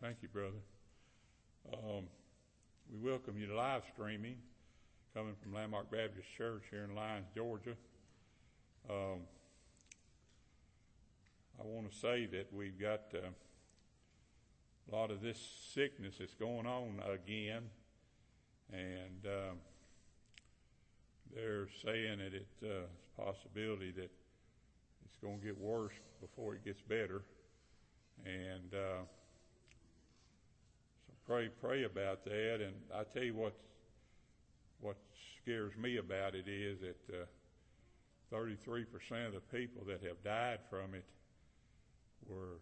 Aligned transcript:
Thank 0.00 0.18
you, 0.22 0.28
brother. 0.28 0.62
Um, 1.72 2.04
we 2.88 3.10
welcome 3.10 3.36
you 3.36 3.48
to 3.48 3.56
live 3.56 3.82
streaming 3.92 4.36
coming 5.12 5.34
from 5.42 5.52
Landmark 5.52 5.90
Baptist 5.90 6.28
Church 6.36 6.62
here 6.70 6.84
in 6.84 6.94
Lyons, 6.94 7.26
Georgia. 7.34 7.74
Um, 8.88 9.22
I 11.60 11.64
want 11.64 11.90
to 11.90 11.98
say 11.98 12.26
that 12.26 12.52
we've 12.52 12.80
got 12.80 13.00
uh, 13.12 13.26
a 14.88 14.94
lot 14.94 15.10
of 15.10 15.20
this 15.20 15.40
sickness 15.74 16.14
that's 16.20 16.34
going 16.34 16.68
on 16.68 17.02
again, 17.12 17.64
and 18.72 19.26
um, 19.26 19.58
they're 21.34 21.66
saying 21.84 22.18
that 22.18 22.34
it's 22.34 22.62
uh, 22.62 22.86
a 22.86 23.20
possibility 23.20 23.90
that 23.90 24.12
it's 25.04 25.18
going 25.20 25.40
to 25.40 25.44
get 25.44 25.58
worse 25.58 25.94
before 26.20 26.54
it 26.54 26.64
gets 26.64 26.82
better. 26.82 27.22
And 28.24 28.72
uh, 28.72 29.02
pray, 31.28 31.48
pray 31.60 31.84
about 31.84 32.24
that. 32.24 32.58
And 32.64 32.74
I 32.94 33.04
tell 33.12 33.22
you 33.22 33.34
what, 33.34 33.54
what 34.80 34.96
scares 35.42 35.72
me 35.76 35.98
about 35.98 36.34
it 36.34 36.48
is 36.48 36.78
that 36.80 37.14
uh, 37.14 38.34
33% 38.34 38.86
of 39.26 39.34
the 39.34 39.40
people 39.52 39.84
that 39.86 40.02
have 40.02 40.22
died 40.24 40.60
from 40.70 40.94
it 40.94 41.04
were 42.26 42.60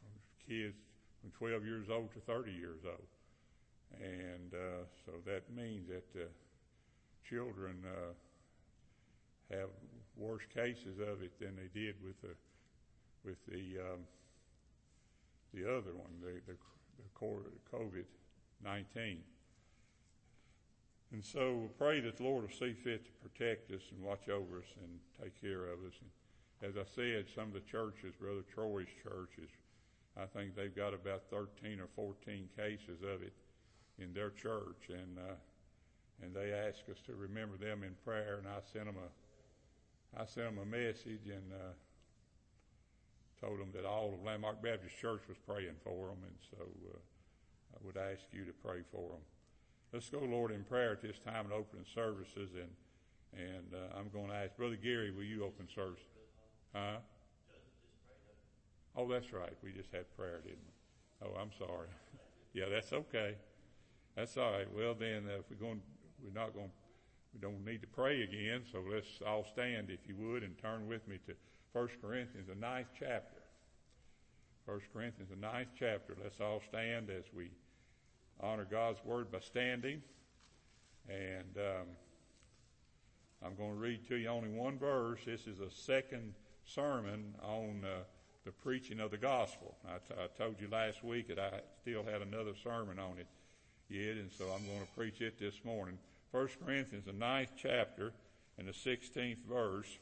from 0.00 0.12
kids 0.46 0.76
from 1.20 1.30
12 1.38 1.64
years 1.64 1.86
old 1.90 2.12
to 2.12 2.20
30 2.20 2.52
years 2.52 2.80
old. 2.84 3.08
And 4.00 4.52
uh, 4.52 4.84
so 5.06 5.12
that 5.24 5.44
means 5.54 5.88
that 5.88 6.20
uh, 6.20 6.26
children 7.28 7.82
uh, 7.86 9.56
have 9.56 9.70
worse 10.14 10.42
cases 10.54 11.00
of 11.00 11.22
it 11.22 11.32
than 11.40 11.56
they 11.56 11.70
did 11.72 11.94
with 12.04 12.20
the 12.20 12.36
with 13.24 13.38
the 13.48 13.80
um, 13.80 14.00
the 15.54 15.64
other 15.64 15.96
one, 15.96 16.12
the, 16.20 16.40
the, 16.46 16.56
COVID 17.20 18.04
19. 18.64 19.18
And 21.12 21.24
so 21.24 21.54
we 21.62 21.68
pray 21.78 22.00
that 22.00 22.18
the 22.18 22.22
Lord 22.22 22.42
will 22.42 22.50
see 22.50 22.74
fit 22.74 23.06
to 23.06 23.28
protect 23.28 23.70
us 23.72 23.80
and 23.90 24.02
watch 24.02 24.28
over 24.28 24.58
us 24.58 24.68
and 24.82 24.98
take 25.22 25.40
care 25.40 25.66
of 25.66 25.78
us. 25.80 25.94
And 26.00 26.70
as 26.70 26.76
I 26.76 26.84
said, 26.84 27.26
some 27.34 27.48
of 27.48 27.54
the 27.54 27.60
churches, 27.60 28.14
Brother 28.20 28.42
Troy's 28.52 28.88
churches, 29.02 29.48
I 30.16 30.26
think 30.26 30.54
they've 30.54 30.74
got 30.74 30.92
about 30.92 31.22
13 31.30 31.80
or 31.80 31.88
14 31.94 32.48
cases 32.56 33.02
of 33.02 33.22
it 33.22 33.32
in 33.98 34.12
their 34.12 34.30
church. 34.30 34.90
And, 34.90 35.18
uh, 35.18 35.36
and 36.22 36.34
they 36.34 36.52
asked 36.52 36.88
us 36.90 37.00
to 37.06 37.14
remember 37.14 37.56
them 37.56 37.84
in 37.84 37.94
prayer. 38.04 38.36
And 38.38 38.46
I 38.46 38.58
sent 38.72 38.86
them 38.86 38.96
a, 38.96 40.20
I 40.20 40.26
sent 40.26 40.54
them 40.54 40.58
a 40.58 40.66
message 40.66 41.26
and, 41.26 41.52
uh, 41.52 41.72
told 43.40 43.60
them 43.60 43.70
that 43.74 43.84
all 43.84 44.14
of 44.14 44.24
Landmark 44.24 44.62
Baptist 44.62 44.96
Church 44.98 45.22
was 45.28 45.38
praying 45.46 45.76
for 45.84 46.08
them, 46.08 46.18
and 46.22 46.36
so 46.50 46.62
uh, 46.62 46.98
I 47.74 47.78
would 47.84 47.96
ask 47.96 48.22
you 48.32 48.44
to 48.44 48.52
pray 48.52 48.80
for 48.90 49.10
them. 49.10 49.24
Let's 49.92 50.10
go, 50.10 50.18
Lord, 50.18 50.50
in 50.50 50.64
prayer 50.64 50.92
at 50.92 51.02
this 51.02 51.18
time 51.18 51.46
and 51.46 51.52
opening 51.52 51.86
services, 51.94 52.50
and 52.54 52.70
and 53.32 53.74
uh, 53.74 53.98
I'm 53.98 54.08
going 54.08 54.28
to 54.28 54.34
ask 54.34 54.56
Brother 54.56 54.76
Gary, 54.76 55.10
will 55.10 55.24
you 55.24 55.44
open 55.44 55.68
service? 55.74 56.00
Huh? 56.74 56.96
Oh, 58.96 59.06
that's 59.06 59.32
right. 59.32 59.52
We 59.62 59.72
just 59.72 59.92
had 59.92 60.04
prayer, 60.16 60.40
didn't 60.42 60.64
we? 60.64 61.28
Oh, 61.28 61.38
I'm 61.40 61.50
sorry. 61.58 61.88
yeah, 62.54 62.64
that's 62.70 62.92
okay. 62.92 63.34
That's 64.16 64.36
all 64.36 64.52
right. 64.52 64.66
Well, 64.74 64.94
then, 64.98 65.26
uh, 65.28 65.40
if 65.40 65.44
we're 65.50 65.64
going, 65.64 65.80
we're 66.22 66.38
not 66.38 66.54
going, 66.54 66.70
we 67.34 67.40
don't 67.40 67.64
need 67.64 67.82
to 67.82 67.86
pray 67.86 68.22
again. 68.22 68.62
So 68.72 68.82
let's 68.90 69.20
all 69.26 69.44
stand, 69.44 69.90
if 69.90 70.08
you 70.08 70.16
would, 70.16 70.42
and 70.42 70.56
turn 70.58 70.88
with 70.88 71.06
me 71.06 71.18
to 71.26 71.34
1 71.72 71.88
Corinthians, 72.00 72.48
the 72.48 72.54
ninth 72.54 72.88
chapter. 72.98 73.42
1 74.64 74.80
Corinthians, 74.92 75.30
the 75.30 75.36
ninth 75.36 75.68
chapter. 75.78 76.16
Let's 76.22 76.40
all 76.40 76.60
stand 76.68 77.10
as 77.10 77.24
we 77.34 77.50
honor 78.40 78.66
God's 78.70 79.04
word 79.04 79.30
by 79.30 79.40
standing. 79.40 80.02
And 81.08 81.56
um, 81.56 81.86
I'm 83.44 83.54
going 83.54 83.72
to 83.72 83.78
read 83.78 84.06
to 84.08 84.16
you 84.16 84.28
only 84.28 84.48
one 84.48 84.78
verse. 84.78 85.20
This 85.24 85.46
is 85.46 85.60
a 85.60 85.70
second 85.70 86.34
sermon 86.64 87.34
on 87.42 87.84
uh, 87.84 88.02
the 88.44 88.52
preaching 88.52 89.00
of 89.00 89.10
the 89.10 89.18
gospel. 89.18 89.76
I, 89.86 89.98
t- 89.98 90.20
I 90.20 90.26
told 90.42 90.60
you 90.60 90.68
last 90.70 91.04
week 91.04 91.28
that 91.28 91.38
I 91.38 91.60
still 91.80 92.02
had 92.02 92.22
another 92.22 92.52
sermon 92.62 92.98
on 92.98 93.18
it 93.18 93.26
yet, 93.88 94.16
and 94.16 94.30
so 94.30 94.44
I'm 94.44 94.66
going 94.66 94.80
to 94.80 94.92
preach 94.96 95.20
it 95.20 95.38
this 95.38 95.64
morning. 95.64 95.98
1 96.30 96.48
Corinthians, 96.64 97.06
the 97.06 97.12
ninth 97.12 97.52
chapter, 97.56 98.12
and 98.58 98.68
the 98.68 98.72
16th 98.72 99.44
verse 99.48 99.98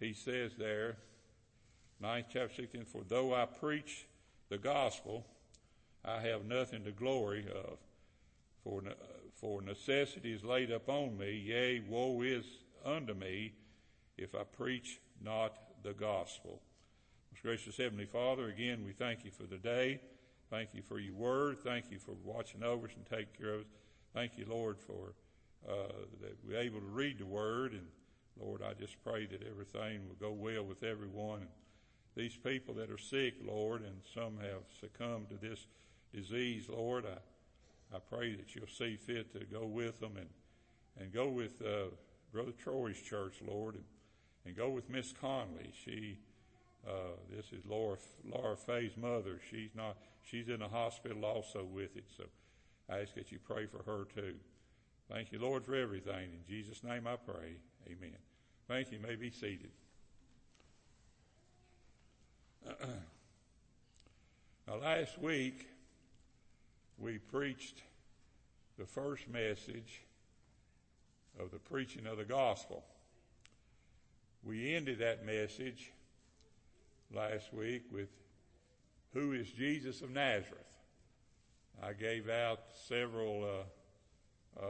he 0.00 0.12
says 0.12 0.52
there, 0.58 0.96
ninth 2.00 2.26
chapter 2.32 2.54
16, 2.62 2.84
for 2.84 3.02
though 3.06 3.34
I 3.34 3.46
preach 3.46 4.06
the 4.48 4.58
gospel, 4.58 5.26
I 6.04 6.20
have 6.20 6.44
nothing 6.44 6.84
to 6.84 6.92
glory 6.92 7.46
of. 7.48 7.78
For, 8.62 8.82
for 9.34 9.62
necessity 9.62 10.32
is 10.32 10.44
laid 10.44 10.70
upon 10.70 11.16
me, 11.16 11.32
yea, 11.32 11.80
woe 11.80 12.20
is 12.22 12.44
unto 12.84 13.14
me 13.14 13.52
if 14.16 14.34
I 14.34 14.44
preach 14.44 15.00
not 15.22 15.56
the 15.82 15.92
gospel. 15.92 16.60
Most 17.32 17.42
gracious 17.42 17.76
Heavenly 17.76 18.06
Father, 18.06 18.48
again, 18.48 18.84
we 18.84 18.92
thank 18.92 19.24
you 19.24 19.30
for 19.30 19.44
the 19.44 19.58
day. 19.58 20.00
Thank 20.50 20.74
you 20.74 20.82
for 20.82 20.98
your 20.98 21.14
word. 21.14 21.58
Thank 21.58 21.90
you 21.90 21.98
for 21.98 22.12
watching 22.24 22.62
over 22.62 22.86
us 22.86 22.92
and 22.96 23.04
taking 23.06 23.34
care 23.38 23.54
of 23.54 23.60
us. 23.62 23.66
Thank 24.14 24.32
you, 24.38 24.46
Lord, 24.48 24.78
for 24.78 25.14
uh, 25.68 25.92
that 26.22 26.36
we're 26.46 26.58
able 26.58 26.80
to 26.80 26.86
read 26.86 27.18
the 27.18 27.26
word 27.26 27.72
and 27.72 27.86
Lord, 28.40 28.62
I 28.62 28.74
just 28.74 29.02
pray 29.02 29.26
that 29.26 29.42
everything 29.42 30.06
will 30.06 30.16
go 30.20 30.32
well 30.32 30.64
with 30.64 30.82
everyone. 30.82 31.40
And 31.40 31.48
these 32.16 32.36
people 32.36 32.74
that 32.74 32.90
are 32.90 32.98
sick, 32.98 33.34
Lord, 33.44 33.82
and 33.82 33.96
some 34.14 34.38
have 34.38 34.62
succumbed 34.80 35.28
to 35.30 35.36
this 35.36 35.66
disease, 36.14 36.68
Lord, 36.68 37.04
I, 37.06 37.96
I 37.96 37.98
pray 37.98 38.34
that 38.36 38.54
you'll 38.54 38.66
see 38.66 38.96
fit 38.96 39.32
to 39.32 39.44
go 39.46 39.66
with 39.66 40.00
them 40.00 40.16
and, 40.16 40.28
and 40.98 41.12
go 41.12 41.28
with 41.28 41.62
uh, 41.62 41.90
Brother 42.32 42.52
Troy's 42.52 43.00
church, 43.00 43.36
Lord, 43.46 43.76
and, 43.76 43.84
and 44.44 44.56
go 44.56 44.70
with 44.70 44.90
Miss 44.90 45.12
Conley. 45.12 45.72
She, 45.84 46.18
uh, 46.86 47.16
this 47.34 47.46
is 47.52 47.64
Laura, 47.66 47.96
Laura 48.24 48.56
Fay's 48.56 48.96
mother. 48.96 49.40
She's 49.50 49.70
not, 49.74 49.96
she's 50.22 50.48
in 50.48 50.60
the 50.60 50.68
hospital 50.68 51.24
also 51.24 51.64
with 51.64 51.96
it. 51.96 52.04
So 52.16 52.24
I 52.90 53.00
ask 53.00 53.14
that 53.14 53.32
you 53.32 53.38
pray 53.38 53.66
for 53.66 53.82
her 53.84 54.04
too. 54.14 54.34
Thank 55.10 55.32
you, 55.32 55.38
Lord, 55.38 55.64
for 55.64 55.74
everything. 55.74 56.30
In 56.32 56.40
Jesus' 56.48 56.82
name 56.82 57.06
I 57.06 57.16
pray. 57.16 57.56
Amen. 57.86 58.25
Thank 58.68 58.90
you. 58.90 58.98
may 58.98 59.14
be 59.14 59.30
seated. 59.30 59.70
now, 64.66 64.74
last 64.82 65.20
week, 65.20 65.68
we 66.98 67.18
preached 67.18 67.82
the 68.76 68.84
first 68.84 69.28
message 69.28 70.02
of 71.38 71.52
the 71.52 71.60
preaching 71.60 72.06
of 72.06 72.16
the 72.18 72.24
gospel. 72.24 72.82
We 74.42 74.74
ended 74.74 74.98
that 74.98 75.24
message 75.24 75.92
last 77.14 77.54
week 77.54 77.84
with 77.92 78.08
Who 79.14 79.32
is 79.32 79.48
Jesus 79.48 80.02
of 80.02 80.10
Nazareth? 80.10 80.58
I 81.80 81.92
gave 81.92 82.28
out 82.28 82.62
several, 82.88 83.64
uh, 84.58 84.60
uh, 84.60 84.64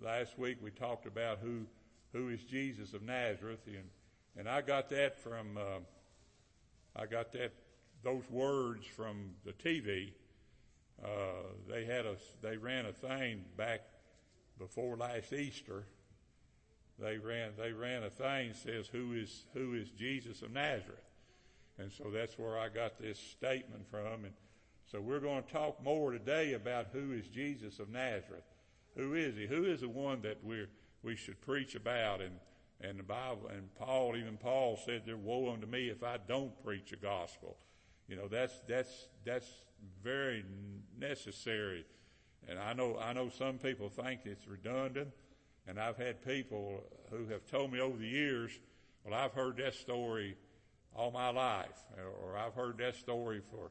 last 0.00 0.38
week 0.38 0.56
we 0.62 0.70
talked 0.70 1.06
about 1.06 1.40
who 1.42 1.66
who 2.12 2.28
is 2.28 2.42
Jesus 2.44 2.92
of 2.94 3.02
Nazareth, 3.02 3.66
and 3.66 3.88
and 4.36 4.48
I 4.48 4.60
got 4.60 4.88
that 4.90 5.18
from 5.18 5.56
uh, 5.56 5.80
I 6.96 7.06
got 7.06 7.32
that 7.32 7.52
those 8.02 8.28
words 8.30 8.86
from 8.86 9.30
the 9.44 9.52
TV. 9.52 10.12
Uh, 11.02 11.08
they 11.68 11.84
had 11.84 12.06
a 12.06 12.16
they 12.42 12.56
ran 12.56 12.86
a 12.86 12.92
thing 12.92 13.44
back 13.56 13.80
before 14.58 14.96
last 14.96 15.32
Easter. 15.32 15.84
They 16.98 17.18
ran 17.18 17.52
they 17.56 17.72
ran 17.72 18.02
a 18.02 18.10
thing 18.10 18.54
says 18.54 18.88
who 18.88 19.12
is 19.12 19.44
who 19.54 19.74
is 19.74 19.90
Jesus 19.90 20.42
of 20.42 20.52
Nazareth, 20.52 21.04
and 21.78 21.92
so 21.92 22.10
that's 22.12 22.38
where 22.38 22.58
I 22.58 22.68
got 22.68 22.98
this 22.98 23.18
statement 23.18 23.88
from. 23.90 24.24
And 24.24 24.34
so 24.90 25.00
we're 25.00 25.20
going 25.20 25.42
to 25.42 25.52
talk 25.52 25.82
more 25.82 26.10
today 26.12 26.54
about 26.54 26.88
who 26.92 27.12
is 27.12 27.28
Jesus 27.28 27.78
of 27.78 27.90
Nazareth. 27.90 28.44
Who 28.96 29.14
is 29.14 29.36
he? 29.36 29.46
Who 29.46 29.64
is 29.64 29.82
the 29.82 29.88
one 29.88 30.22
that 30.22 30.38
we're 30.42 30.70
we 31.02 31.16
should 31.16 31.40
preach 31.40 31.74
about. 31.74 32.20
And, 32.20 32.34
and 32.80 32.98
the 32.98 33.02
Bible, 33.02 33.50
and 33.52 33.74
Paul, 33.74 34.16
even 34.16 34.36
Paul 34.36 34.78
said, 34.84 35.02
there 35.04 35.16
woe 35.16 35.52
unto 35.52 35.66
me 35.66 35.88
if 35.88 36.02
I 36.02 36.18
don't 36.26 36.52
preach 36.64 36.90
the 36.90 36.96
gospel. 36.96 37.56
You 38.08 38.16
know, 38.16 38.28
that's, 38.28 38.54
that's, 38.68 39.08
that's 39.24 39.48
very 40.02 40.44
necessary. 40.98 41.84
And 42.48 42.58
I 42.58 42.72
know, 42.72 42.98
I 42.98 43.12
know 43.12 43.28
some 43.28 43.58
people 43.58 43.88
think 43.88 44.20
it's 44.24 44.46
redundant. 44.46 45.08
And 45.66 45.78
I've 45.78 45.98
had 45.98 46.24
people 46.24 46.82
who 47.10 47.26
have 47.28 47.46
told 47.46 47.72
me 47.72 47.80
over 47.80 47.98
the 47.98 48.08
years, 48.08 48.58
well, 49.04 49.14
I've 49.14 49.32
heard 49.32 49.58
that 49.58 49.74
story 49.74 50.36
all 50.94 51.10
my 51.10 51.28
life, 51.28 51.84
or 52.22 52.36
I've 52.36 52.54
heard 52.54 52.78
that 52.78 52.96
story 52.96 53.42
for 53.50 53.70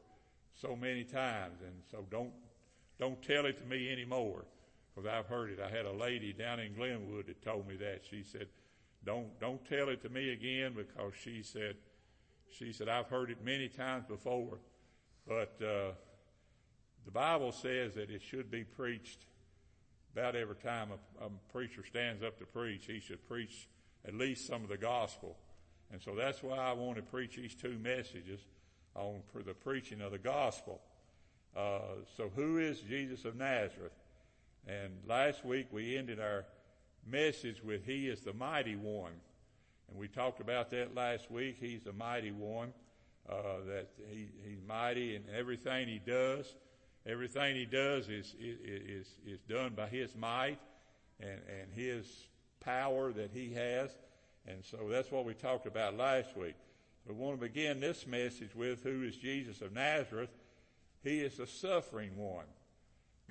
so 0.54 0.74
many 0.76 1.04
times, 1.04 1.60
and 1.62 1.74
so 1.90 2.06
don't, 2.10 2.32
don't 2.98 3.20
tell 3.22 3.46
it 3.46 3.58
to 3.58 3.64
me 3.64 3.90
anymore 3.90 4.44
because 4.98 5.18
I've 5.18 5.26
heard 5.26 5.50
it. 5.50 5.60
I 5.60 5.70
had 5.70 5.86
a 5.86 5.92
lady 5.92 6.32
down 6.32 6.60
in 6.60 6.74
Glenwood 6.74 7.26
that 7.26 7.42
told 7.42 7.68
me 7.68 7.76
that. 7.76 8.02
She 8.08 8.22
said, 8.22 8.48
"Don't 9.04 9.38
don't 9.40 9.64
tell 9.64 9.88
it 9.88 10.02
to 10.02 10.08
me 10.08 10.32
again," 10.32 10.74
because 10.74 11.12
she 11.22 11.42
said, 11.42 11.76
she 12.50 12.72
said 12.72 12.88
I've 12.88 13.08
heard 13.08 13.30
it 13.30 13.44
many 13.44 13.68
times 13.68 14.04
before 14.06 14.58
but 15.28 15.60
uh, 15.60 15.92
the 17.04 17.10
Bible 17.12 17.52
says 17.52 17.94
that 17.94 18.10
it 18.10 18.22
should 18.22 18.50
be 18.50 18.64
preached 18.64 19.26
about 20.14 20.34
every 20.34 20.56
time 20.56 20.88
a, 20.90 21.26
a 21.26 21.28
preacher 21.52 21.84
stands 21.84 22.22
up 22.22 22.38
to 22.38 22.46
preach. 22.46 22.86
He 22.86 22.98
should 22.98 23.28
preach 23.28 23.68
at 24.06 24.14
least 24.14 24.46
some 24.46 24.62
of 24.62 24.70
the 24.70 24.78
gospel. 24.78 25.36
And 25.92 26.00
so 26.00 26.14
that's 26.14 26.42
why 26.42 26.56
I 26.56 26.72
want 26.72 26.96
to 26.96 27.02
preach 27.02 27.36
these 27.36 27.54
two 27.54 27.78
messages 27.78 28.40
on 28.94 29.20
the 29.34 29.52
preaching 29.52 30.00
of 30.00 30.12
the 30.12 30.18
gospel. 30.18 30.80
Uh, 31.54 31.80
so 32.16 32.30
who 32.34 32.56
is 32.56 32.80
Jesus 32.80 33.26
of 33.26 33.36
Nazareth? 33.36 33.92
And 34.66 34.92
last 35.06 35.44
week 35.44 35.68
we 35.70 35.96
ended 35.96 36.20
our 36.20 36.44
message 37.06 37.62
with 37.62 37.84
He 37.84 38.08
is 38.08 38.20
the 38.20 38.32
mighty 38.32 38.76
one. 38.76 39.12
And 39.88 39.98
we 39.98 40.08
talked 40.08 40.40
about 40.40 40.70
that 40.70 40.94
last 40.94 41.30
week. 41.30 41.56
He's 41.58 41.82
the 41.82 41.92
mighty 41.92 42.30
one, 42.30 42.72
uh, 43.28 43.64
that 43.66 43.88
he, 44.10 44.28
he's 44.44 44.60
mighty 44.66 45.16
in 45.16 45.22
everything 45.34 45.88
he 45.88 45.98
does. 45.98 46.54
Everything 47.06 47.56
he 47.56 47.64
does 47.64 48.08
is, 48.08 48.34
is, 48.38 49.06
is 49.26 49.40
done 49.48 49.72
by 49.74 49.88
his 49.88 50.14
might 50.14 50.58
and, 51.20 51.40
and 51.60 51.72
his 51.74 52.06
power 52.60 53.12
that 53.12 53.30
he 53.32 53.54
has. 53.54 53.90
And 54.46 54.64
so 54.64 54.88
that's 54.90 55.10
what 55.10 55.24
we 55.24 55.34
talked 55.34 55.66
about 55.66 55.96
last 55.96 56.36
week. 56.36 56.54
We 57.06 57.14
want 57.14 57.40
to 57.40 57.46
begin 57.46 57.80
this 57.80 58.06
message 58.06 58.54
with 58.54 58.82
who 58.82 59.02
is 59.02 59.16
Jesus 59.16 59.62
of 59.62 59.72
Nazareth. 59.72 60.28
He 61.02 61.20
is 61.20 61.38
the 61.38 61.46
suffering 61.46 62.16
one. 62.16 62.44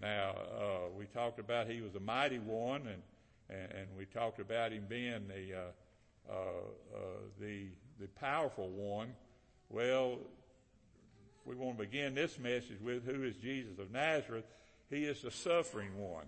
Now, 0.01 0.35
uh, 0.59 0.89
we 0.97 1.05
talked 1.05 1.39
about 1.39 1.67
he 1.67 1.81
was 1.81 1.95
a 1.95 1.99
mighty 1.99 2.39
one, 2.39 2.81
and, 2.81 3.01
and, 3.49 3.71
and 3.71 3.87
we 3.97 4.05
talked 4.05 4.39
about 4.39 4.71
him 4.71 4.85
being 4.87 5.27
the, 5.27 5.57
uh, 5.57 6.31
uh, 6.31 6.33
uh 6.33 6.99
the, 7.39 7.67
the 7.99 8.07
powerful 8.19 8.69
one. 8.69 9.13
Well, 9.69 10.19
we 11.45 11.55
want 11.55 11.77
to 11.77 11.85
begin 11.85 12.13
this 12.13 12.37
message 12.37 12.79
with 12.81 13.05
who 13.05 13.23
is 13.23 13.35
Jesus 13.37 13.79
of 13.79 13.91
Nazareth. 13.91 14.45
He 14.89 15.05
is 15.05 15.21
the 15.21 15.31
suffering 15.31 15.97
one. 15.97 16.25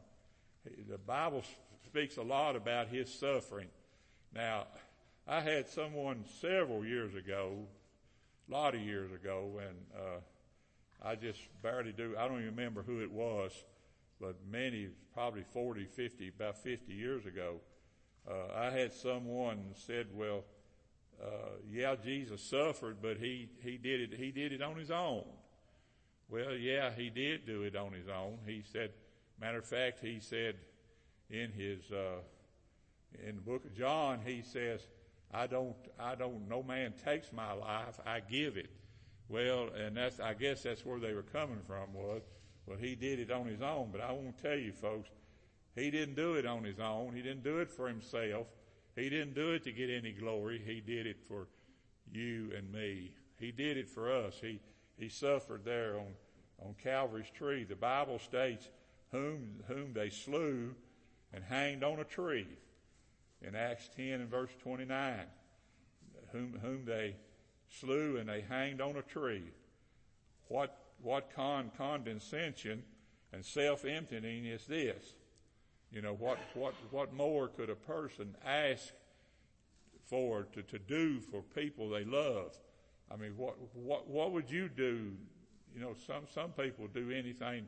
The 0.89 0.97
Bible 0.97 1.43
speaks 1.85 2.17
a 2.17 2.21
lot 2.21 2.55
about 2.55 2.87
his 2.87 3.13
suffering. 3.13 3.67
Now, 4.33 4.67
I 5.27 5.41
had 5.41 5.67
someone 5.67 6.25
several 6.41 6.83
years 6.83 7.15
ago, 7.15 7.53
a 8.47 8.51
lot 8.51 8.75
of 8.75 8.81
years 8.81 9.11
ago, 9.11 9.59
and 9.59 9.77
uh, 9.95 10.19
I 11.03 11.15
just 11.15 11.39
barely 11.61 11.91
do. 11.91 12.15
I 12.17 12.27
don't 12.27 12.39
even 12.41 12.55
remember 12.55 12.83
who 12.83 13.01
it 13.01 13.11
was, 13.11 13.51
but 14.19 14.35
many, 14.49 14.89
probably 15.13 15.43
40, 15.43 15.85
50, 15.85 16.27
about 16.29 16.57
50 16.57 16.93
years 16.93 17.25
ago, 17.25 17.61
uh, 18.29 18.53
I 18.55 18.69
had 18.69 18.93
someone 18.93 19.73
said, 19.73 20.07
"Well, 20.13 20.43
uh, 21.21 21.57
yeah, 21.69 21.95
Jesus 21.95 22.41
suffered, 22.41 22.97
but 23.01 23.17
he 23.17 23.49
he 23.63 23.77
did 23.77 24.01
it. 24.01 24.19
He 24.19 24.31
did 24.31 24.51
it 24.51 24.61
on 24.61 24.75
his 24.77 24.91
own." 24.91 25.25
Well, 26.29 26.53
yeah, 26.53 26.91
he 26.91 27.09
did 27.09 27.47
do 27.47 27.63
it 27.63 27.75
on 27.75 27.91
his 27.91 28.07
own. 28.07 28.37
He 28.45 28.61
said, 28.61 28.91
matter 29.41 29.57
of 29.57 29.65
fact, 29.65 29.99
he 29.99 30.19
said 30.19 30.55
in 31.29 31.51
his 31.51 31.91
uh, 31.91 32.19
in 33.27 33.35
the 33.37 33.41
book 33.41 33.65
of 33.65 33.73
John, 33.73 34.19
he 34.23 34.43
says 34.43 34.85
I 35.31 35.47
don't, 35.47 35.75
I 35.99 36.15
don't, 36.15 36.47
no 36.49 36.63
man 36.63 36.93
takes 37.03 37.31
my 37.31 37.53
life, 37.53 37.99
I 38.05 38.19
give 38.19 38.57
it. 38.57 38.69
Well, 39.29 39.69
and 39.77 39.95
that's, 39.95 40.19
I 40.19 40.33
guess 40.33 40.63
that's 40.63 40.83
where 40.83 40.99
they 40.99 41.13
were 41.13 41.21
coming 41.21 41.61
from 41.67 41.93
was, 41.93 42.21
well, 42.65 42.77
he 42.77 42.95
did 42.95 43.19
it 43.19 43.31
on 43.31 43.45
his 43.45 43.61
own, 43.61 43.89
but 43.91 44.01
I 44.01 44.11
want 44.11 44.35
to 44.35 44.43
tell 44.43 44.57
you 44.57 44.71
folks, 44.73 45.09
he 45.75 45.91
didn't 45.91 46.15
do 46.15 46.33
it 46.33 46.45
on 46.45 46.63
his 46.63 46.79
own. 46.79 47.13
He 47.15 47.21
didn't 47.21 47.43
do 47.43 47.59
it 47.59 47.69
for 47.69 47.87
himself. 47.87 48.47
He 48.95 49.09
didn't 49.09 49.35
do 49.35 49.51
it 49.51 49.63
to 49.63 49.71
get 49.71 49.89
any 49.89 50.11
glory. 50.11 50.61
He 50.65 50.81
did 50.81 51.05
it 51.05 51.19
for 51.27 51.47
you 52.11 52.51
and 52.57 52.71
me. 52.71 53.11
He 53.39 53.51
did 53.51 53.77
it 53.77 53.87
for 53.87 54.11
us. 54.11 54.35
He, 54.41 54.59
he 54.97 55.09
suffered 55.09 55.63
there 55.63 55.95
on, 55.95 56.07
on 56.67 56.75
Calvary's 56.83 57.29
tree. 57.29 57.63
The 57.63 57.75
Bible 57.75 58.19
states 58.19 58.67
whom, 59.11 59.63
whom 59.67 59.93
they 59.93 60.09
slew 60.09 60.75
and 61.33 61.43
hanged 61.43 61.83
on 61.83 61.99
a 61.99 62.03
tree 62.03 62.47
in 63.41 63.55
Acts 63.55 63.89
10 63.95 64.05
and 64.05 64.29
verse 64.29 64.51
29, 64.63 65.19
whom, 66.31 66.59
whom 66.61 66.83
they 66.83 67.15
slew 67.69 68.17
and 68.17 68.29
they 68.29 68.41
hanged 68.41 68.81
on 68.81 68.95
a 68.95 69.01
tree. 69.01 69.43
What, 70.47 70.75
what 71.01 71.33
con, 71.35 71.71
condescension 71.77 72.83
and 73.31 73.45
self-emptying 73.45 74.45
is 74.45 74.65
this? 74.65 75.13
You 75.91 76.01
know, 76.01 76.13
what, 76.13 76.37
what, 76.53 76.73
what 76.91 77.13
more 77.13 77.47
could 77.47 77.69
a 77.69 77.75
person 77.75 78.35
ask 78.45 78.93
for 80.05 80.43
to, 80.53 80.61
to 80.63 80.79
do 80.79 81.19
for 81.19 81.41
people 81.41 81.89
they 81.89 82.03
love? 82.03 82.57
I 83.11 83.15
mean, 83.15 83.33
what, 83.37 83.55
what, 83.73 84.07
what 84.07 84.31
would 84.31 84.49
you 84.49 84.69
do? 84.69 85.11
You 85.73 85.81
know, 85.81 85.95
some, 86.05 86.23
some 86.33 86.51
people 86.51 86.87
do 86.87 87.11
anything 87.11 87.65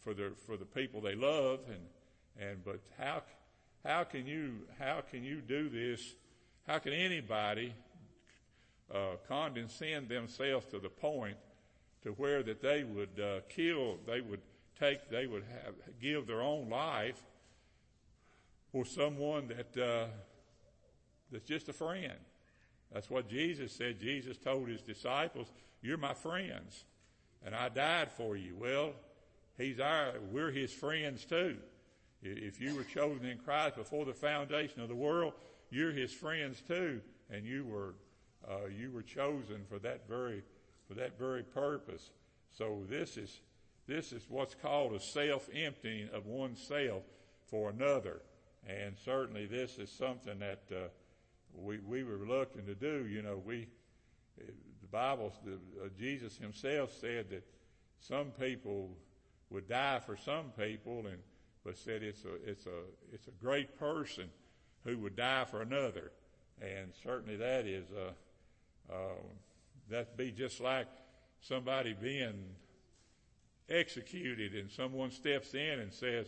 for 0.00 0.14
the, 0.14 0.32
for 0.46 0.56
the 0.56 0.64
people 0.64 1.00
they 1.00 1.14
love 1.14 1.60
and, 1.68 2.48
and, 2.48 2.64
but 2.64 2.80
how, 2.98 3.22
how 3.84 4.04
can 4.04 4.26
you, 4.26 4.60
how 4.78 5.02
can 5.08 5.22
you 5.22 5.40
do 5.40 5.68
this? 5.68 6.14
How 6.66 6.78
can 6.78 6.92
anybody 6.92 7.74
uh, 8.92 9.16
condescend 9.28 10.08
themselves 10.08 10.66
to 10.66 10.78
the 10.78 10.88
point 10.88 11.36
to 12.02 12.10
where 12.10 12.42
that 12.42 12.60
they 12.60 12.84
would 12.84 13.20
uh, 13.20 13.40
kill, 13.48 13.96
they 14.06 14.20
would 14.20 14.40
take, 14.78 15.08
they 15.10 15.26
would 15.26 15.44
have, 15.64 15.74
give 16.00 16.26
their 16.26 16.42
own 16.42 16.68
life 16.68 17.22
for 18.72 18.84
someone 18.84 19.48
that 19.48 19.82
uh, 19.82 20.06
that's 21.30 21.44
just 21.44 21.68
a 21.68 21.72
friend. 21.72 22.12
That's 22.92 23.10
what 23.10 23.28
Jesus 23.28 23.72
said. 23.72 23.98
Jesus 24.00 24.36
told 24.36 24.68
his 24.68 24.82
disciples, 24.82 25.48
"You're 25.82 25.96
my 25.96 26.14
friends, 26.14 26.84
and 27.44 27.54
I 27.54 27.68
died 27.68 28.10
for 28.10 28.36
you." 28.36 28.54
Well, 28.56 28.92
he's 29.56 29.80
our, 29.80 30.12
we're 30.30 30.50
his 30.50 30.72
friends 30.72 31.24
too. 31.24 31.56
If 32.24 32.60
you 32.60 32.74
were 32.74 32.84
chosen 32.84 33.26
in 33.26 33.38
Christ 33.38 33.76
before 33.76 34.06
the 34.06 34.14
foundation 34.14 34.80
of 34.80 34.88
the 34.88 34.94
world, 34.94 35.34
you're 35.70 35.92
His 35.92 36.12
friends 36.12 36.62
too, 36.66 37.00
and 37.30 37.44
you 37.44 37.64
were 37.64 37.94
uh, 38.48 38.66
you 38.66 38.90
were 38.90 39.02
chosen 39.02 39.64
for 39.68 39.78
that 39.80 40.08
very 40.08 40.42
for 40.88 40.94
that 40.94 41.18
very 41.18 41.42
purpose. 41.42 42.10
So 42.50 42.82
this 42.88 43.16
is 43.16 43.40
this 43.86 44.12
is 44.12 44.24
what's 44.28 44.54
called 44.54 44.94
a 44.94 45.00
self-emptying 45.00 46.10
of 46.12 46.26
oneself 46.26 47.02
for 47.46 47.70
another, 47.70 48.22
and 48.66 48.96
certainly 49.04 49.46
this 49.46 49.78
is 49.78 49.90
something 49.90 50.38
that 50.38 50.62
uh, 50.70 50.88
we 51.54 51.78
we 51.78 52.04
were 52.04 52.16
reluctant 52.16 52.66
to 52.66 52.74
do. 52.74 53.06
You 53.06 53.22
know, 53.22 53.40
we 53.44 53.68
the 54.36 54.88
Bible, 54.90 55.32
the, 55.44 55.54
uh, 55.54 55.88
Jesus 55.98 56.36
Himself 56.36 56.92
said 57.00 57.30
that 57.30 57.46
some 58.00 58.30
people 58.38 58.90
would 59.50 59.68
die 59.68 60.00
for 60.04 60.16
some 60.16 60.50
people, 60.58 61.06
and 61.06 61.18
but 61.64 61.78
said 61.78 62.02
it's 62.02 62.24
a, 62.24 62.34
it's 62.44 62.66
a, 62.66 62.82
it's 63.12 63.26
a 63.26 63.42
great 63.42 63.78
person 63.78 64.28
who 64.84 64.98
would 64.98 65.16
die 65.16 65.44
for 65.44 65.62
another. 65.62 66.12
And 66.60 66.92
certainly 67.02 67.36
that 67.36 67.66
is, 67.66 67.86
uh, 67.90 68.10
uh, 68.90 69.20
that'd 69.88 70.16
be 70.16 70.30
just 70.30 70.60
like 70.60 70.86
somebody 71.40 71.94
being 71.94 72.44
executed 73.68 74.54
and 74.54 74.70
someone 74.70 75.10
steps 75.10 75.54
in 75.54 75.80
and 75.80 75.92
says, 75.92 76.26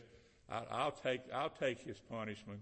I'll 0.48 0.92
take, 0.92 1.20
I'll 1.34 1.50
take 1.50 1.80
his 1.80 1.98
punishment 1.98 2.60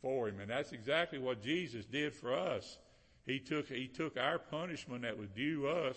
for 0.00 0.28
him. 0.28 0.40
And 0.40 0.50
that's 0.50 0.72
exactly 0.72 1.18
what 1.18 1.42
Jesus 1.42 1.84
did 1.84 2.14
for 2.14 2.34
us. 2.34 2.78
He 3.26 3.40
took, 3.40 3.68
he 3.68 3.88
took 3.88 4.16
our 4.16 4.38
punishment 4.38 5.02
that 5.02 5.18
was 5.18 5.28
due 5.30 5.66
us 5.66 5.96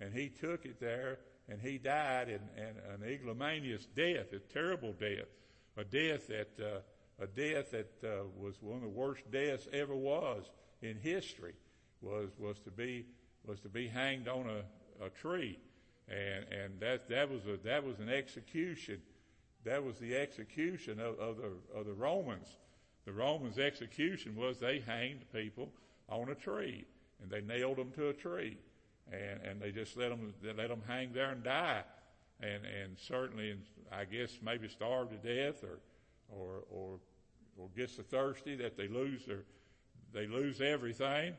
and 0.00 0.12
he 0.12 0.28
took 0.28 0.66
it 0.66 0.80
there 0.80 1.18
and 1.48 1.60
he 1.60 1.78
died 1.78 2.28
in, 2.28 2.40
in 2.56 2.74
an 2.92 3.08
ignominious 3.08 3.86
death, 3.94 4.32
a 4.32 4.38
terrible 4.52 4.92
death 4.92 5.28
a 5.76 5.84
death 5.84 6.28
that 6.28 6.50
uh, 6.60 7.22
a 7.22 7.26
death 7.26 7.70
that 7.70 7.92
uh, 8.02 8.24
was 8.36 8.56
one 8.60 8.76
of 8.76 8.82
the 8.82 8.88
worst 8.88 9.28
deaths 9.30 9.68
ever 9.72 9.94
was 9.94 10.50
in 10.82 10.96
history 10.96 11.54
was 12.04 12.30
was 12.38 12.58
to 12.60 12.70
be 12.70 13.06
was 13.46 13.60
to 13.60 13.68
be 13.68 13.88
hanged 13.88 14.28
on 14.28 14.46
a, 14.48 15.04
a 15.04 15.10
tree, 15.10 15.58
and 16.08 16.44
and 16.52 16.80
that 16.80 17.08
that 17.08 17.30
was 17.30 17.42
a 17.46 17.56
that 17.64 17.84
was 17.84 17.98
an 17.98 18.08
execution. 18.08 19.00
That 19.64 19.82
was 19.82 19.96
the 19.98 20.14
execution 20.14 21.00
of, 21.00 21.18
of 21.18 21.36
the 21.38 21.78
of 21.78 21.86
the 21.86 21.94
Romans. 21.94 22.56
The 23.06 23.12
Romans' 23.12 23.58
execution 23.58 24.36
was 24.36 24.58
they 24.58 24.80
hanged 24.80 25.24
people 25.32 25.70
on 26.08 26.28
a 26.30 26.34
tree 26.34 26.84
and 27.22 27.30
they 27.30 27.40
nailed 27.40 27.76
them 27.76 27.90
to 27.92 28.08
a 28.08 28.12
tree, 28.12 28.58
and 29.10 29.40
and 29.42 29.60
they 29.60 29.72
just 29.72 29.96
let 29.96 30.10
them 30.10 30.34
they 30.42 30.52
let 30.52 30.68
them 30.68 30.82
hang 30.86 31.12
there 31.12 31.30
and 31.30 31.42
die 31.42 31.84
and 32.40 32.64
and 32.64 32.98
certainly, 32.98 33.56
I 33.92 34.04
guess 34.04 34.38
maybe 34.42 34.68
starve 34.68 35.10
to 35.10 35.16
death 35.16 35.62
or 35.62 35.78
or 36.28 36.62
or 36.70 36.98
or 37.56 37.68
get 37.76 37.90
so 37.90 38.02
thirsty 38.02 38.56
that 38.56 38.76
they 38.76 38.88
lose 38.88 39.24
their 39.26 39.44
they 40.12 40.26
lose 40.26 40.60
everything. 40.60 41.34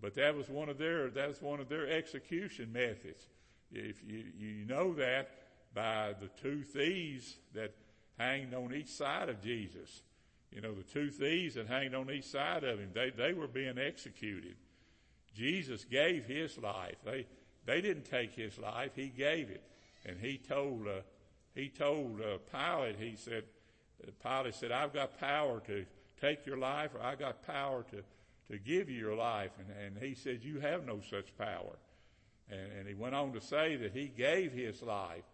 But 0.00 0.14
that 0.14 0.34
was 0.34 0.48
one 0.48 0.68
of 0.68 0.78
their 0.78 1.10
that 1.10 1.28
was 1.28 1.40
one 1.40 1.60
of 1.60 1.68
their 1.68 1.88
execution 1.88 2.72
methods. 2.72 3.26
If 3.70 4.02
you 4.04 4.24
you 4.36 4.66
know 4.66 4.92
that 4.94 5.30
by 5.74 6.14
the 6.20 6.28
two 6.40 6.62
thieves 6.62 7.36
that 7.54 7.74
hanged 8.18 8.54
on 8.54 8.74
each 8.74 8.88
side 8.88 9.28
of 9.28 9.42
Jesus. 9.42 10.02
You 10.52 10.60
know, 10.60 10.72
the 10.72 10.82
two 10.82 11.10
thieves 11.10 11.56
that 11.56 11.66
hanged 11.66 11.94
on 11.94 12.10
each 12.10 12.26
side 12.26 12.64
of 12.64 12.78
him, 12.78 12.90
they, 12.94 13.10
they 13.10 13.32
were 13.32 13.48
being 13.48 13.78
executed. 13.78 14.54
Jesus 15.34 15.84
gave 15.84 16.26
his 16.26 16.56
life. 16.58 16.96
They, 17.04 17.26
they 17.66 17.80
didn't 17.80 18.04
take 18.04 18.34
his 18.34 18.56
life. 18.58 18.92
He 18.94 19.08
gave 19.08 19.50
it. 19.50 19.64
And 20.06 20.18
he 20.20 20.38
told, 20.38 20.86
uh, 20.86 21.00
he 21.54 21.68
told 21.68 22.20
uh, 22.20 22.38
Pilate, 22.52 22.96
he 22.98 23.16
said, 23.16 23.44
Pilate 24.22 24.54
said, 24.54 24.70
I've 24.70 24.92
got 24.92 25.18
power 25.18 25.60
to 25.66 25.84
take 26.20 26.46
your 26.46 26.58
life 26.58 26.94
or 26.94 27.02
I've 27.02 27.18
got 27.18 27.44
power 27.44 27.84
to, 27.90 27.96
to 28.50 28.58
give 28.58 28.88
you 28.88 28.98
your 28.98 29.16
life. 29.16 29.50
And, 29.58 29.96
and 29.96 30.02
he 30.02 30.14
said, 30.14 30.40
you 30.42 30.60
have 30.60 30.86
no 30.86 31.00
such 31.08 31.36
power. 31.38 31.76
And, 32.50 32.72
and 32.78 32.88
he 32.88 32.94
went 32.94 33.14
on 33.14 33.32
to 33.32 33.40
say 33.40 33.76
that 33.76 33.92
he 33.92 34.06
gave 34.06 34.52
his 34.52 34.82
life. 34.82 35.24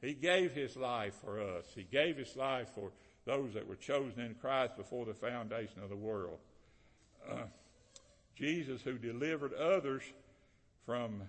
He 0.00 0.14
gave 0.14 0.52
his 0.52 0.76
life 0.76 1.14
for 1.24 1.40
us. 1.40 1.64
He 1.74 1.82
gave 1.82 2.16
his 2.16 2.36
life 2.36 2.68
for 2.74 2.92
those 3.24 3.54
that 3.54 3.66
were 3.66 3.76
chosen 3.76 4.20
in 4.20 4.34
Christ 4.34 4.76
before 4.76 5.04
the 5.04 5.14
foundation 5.14 5.82
of 5.82 5.88
the 5.88 5.96
world. 5.96 6.38
Uh, 7.28 7.42
Jesus, 8.36 8.80
who 8.82 8.96
delivered 8.96 9.52
others 9.54 10.02
from 10.86 11.22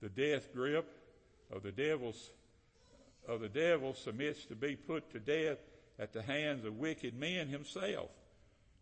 the 0.00 0.08
death 0.08 0.52
grip 0.54 0.88
of 1.50 1.62
the 1.62 1.72
devil's 1.72 2.30
of 3.28 3.40
the 3.40 3.48
devil, 3.48 3.94
submits 3.94 4.44
to 4.46 4.56
be 4.56 4.74
put 4.74 5.10
to 5.12 5.20
death 5.20 5.58
at 5.98 6.12
the 6.12 6.22
hands 6.22 6.64
of 6.64 6.78
wicked 6.78 7.14
men 7.14 7.48
himself. 7.48 8.10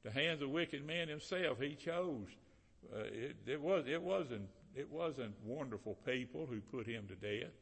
The 0.03 0.11
hands 0.11 0.43
of 0.43 0.51
wicked 0.51 0.87
men 0.87 1.09
himself. 1.09 1.61
He 1.61 1.75
chose. 1.75 2.27
Uh, 2.93 3.01
it, 3.01 3.37
it 3.47 3.61
was. 3.61 3.85
It 3.87 4.03
wasn't. 4.03 4.49
It 4.75 4.91
wasn't 4.91 5.35
wonderful 5.45 5.97
people 6.07 6.47
who 6.47 6.61
put 6.61 6.87
him 6.87 7.09
to 7.09 7.15
death. 7.15 7.53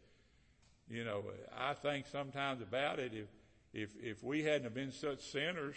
You 0.91 1.05
know, 1.05 1.25
I 1.57 1.75
think 1.75 2.07
sometimes 2.07 2.63
about 2.63 2.99
it. 2.99 3.13
If 3.15 3.27
if 3.73 3.91
if 4.03 4.23
we 4.23 4.43
hadn't 4.43 4.65
have 4.65 4.75
been 4.75 4.93
such 4.93 5.21
sinners, 5.21 5.77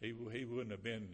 he 0.00 0.14
he 0.32 0.44
wouldn't 0.44 0.72
have 0.72 0.82
been 0.82 1.08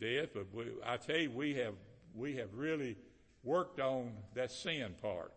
dead. 0.00 0.30
But 0.34 0.46
we, 0.54 0.64
I 0.84 0.96
tell 0.96 1.18
you, 1.18 1.30
we 1.30 1.54
have 1.54 1.74
we 2.14 2.36
have 2.36 2.54
really 2.54 2.96
worked 3.44 3.80
on 3.80 4.12
that 4.34 4.50
sin 4.50 4.94
part. 5.00 5.32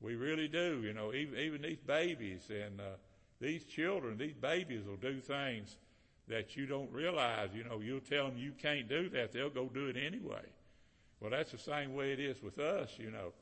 We 0.00 0.16
really 0.16 0.48
do. 0.48 0.82
You 0.82 0.92
know, 0.92 1.12
even 1.14 1.38
even 1.38 1.62
these 1.62 1.80
babies 1.80 2.50
and 2.50 2.80
uh, 2.80 2.96
these 3.40 3.64
children, 3.64 4.18
these 4.18 4.34
babies 4.34 4.84
will 4.86 4.96
do 4.96 5.20
things 5.20 5.76
that 6.28 6.56
you 6.56 6.66
don't 6.66 6.90
realize. 6.92 7.50
You 7.54 7.64
know, 7.64 7.80
you'll 7.80 8.00
tell 8.00 8.26
them 8.26 8.38
you 8.38 8.52
can't 8.52 8.88
do 8.88 9.08
that, 9.10 9.32
they'll 9.32 9.50
go 9.50 9.68
do 9.68 9.86
it 9.86 9.96
anyway. 9.96 10.44
Well, 11.20 11.30
that's 11.30 11.52
the 11.52 11.58
same 11.58 11.94
way 11.94 12.12
it 12.12 12.20
is 12.20 12.42
with 12.42 12.58
us. 12.58 12.90
You 12.98 13.10
know, 13.10 13.32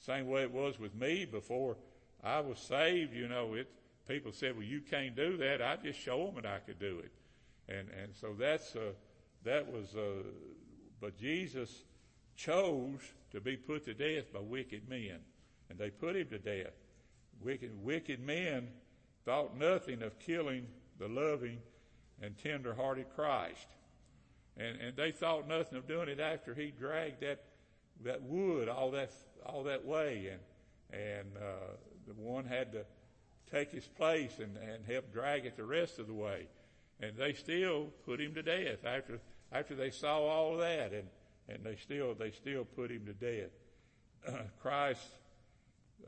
same 0.00 0.28
way 0.28 0.42
it 0.42 0.52
was 0.52 0.78
with 0.78 0.94
me 0.94 1.24
before 1.24 1.76
I 2.22 2.40
was 2.40 2.58
saved. 2.58 3.14
You 3.14 3.28
know, 3.28 3.54
it 3.54 3.68
people 4.06 4.32
said, 4.32 4.56
"Well, 4.56 4.64
you 4.64 4.80
can't 4.80 5.14
do 5.14 5.36
that." 5.36 5.60
I 5.60 5.76
just 5.76 5.98
show 5.98 6.26
them 6.26 6.36
that 6.36 6.46
I 6.46 6.58
could 6.60 6.78
do 6.78 7.00
it, 7.00 7.12
and 7.68 7.88
and 7.90 8.14
so 8.14 8.34
that's 8.38 8.74
uh, 8.74 8.92
that 9.44 9.70
was. 9.70 9.94
Uh, 9.94 10.22
but 11.00 11.16
Jesus 11.16 11.84
chose 12.34 13.00
to 13.30 13.40
be 13.40 13.56
put 13.56 13.84
to 13.84 13.94
death 13.94 14.32
by 14.32 14.40
wicked 14.40 14.88
men, 14.88 15.18
and 15.68 15.78
they 15.78 15.90
put 15.90 16.16
him 16.16 16.28
to 16.28 16.38
death. 16.38 16.72
Wicked 17.40 17.70
wicked 17.84 18.20
men 18.20 18.68
thought 19.24 19.56
nothing 19.56 20.02
of 20.02 20.18
killing 20.18 20.66
the 20.98 21.08
loving 21.08 21.58
and 22.22 22.36
tender-hearted 22.38 23.06
Christ, 23.14 23.66
and 24.56 24.80
and 24.80 24.96
they 24.96 25.12
thought 25.12 25.48
nothing 25.48 25.78
of 25.78 25.86
doing 25.86 26.08
it 26.08 26.20
after 26.20 26.54
he 26.54 26.70
dragged 26.70 27.20
that 27.20 27.44
that 28.04 28.22
wood 28.22 28.68
all 28.68 28.90
that 28.92 29.10
all 29.44 29.64
that 29.64 29.84
way, 29.84 30.30
and 30.32 30.40
and 31.00 31.36
uh, 31.36 31.74
the 32.06 32.14
one 32.14 32.44
had 32.44 32.72
to 32.72 32.84
take 33.50 33.70
his 33.70 33.86
place 33.86 34.38
and, 34.38 34.56
and 34.56 34.84
help 34.86 35.12
drag 35.12 35.46
it 35.46 35.56
the 35.56 35.64
rest 35.64 35.98
of 35.98 36.06
the 36.06 36.14
way. 36.14 36.46
And 37.00 37.16
they 37.16 37.32
still 37.32 37.88
put 38.04 38.20
him 38.20 38.34
to 38.34 38.42
death 38.42 38.84
after, 38.84 39.20
after 39.52 39.74
they 39.74 39.90
saw 39.90 40.18
all 40.20 40.56
that 40.58 40.92
and, 40.92 41.08
and 41.48 41.64
they 41.64 41.76
still, 41.76 42.14
they 42.14 42.30
still 42.30 42.64
put 42.64 42.90
him 42.90 43.06
to 43.06 43.12
death. 43.12 43.50
Uh, 44.26 44.32
Christ, 44.62 45.06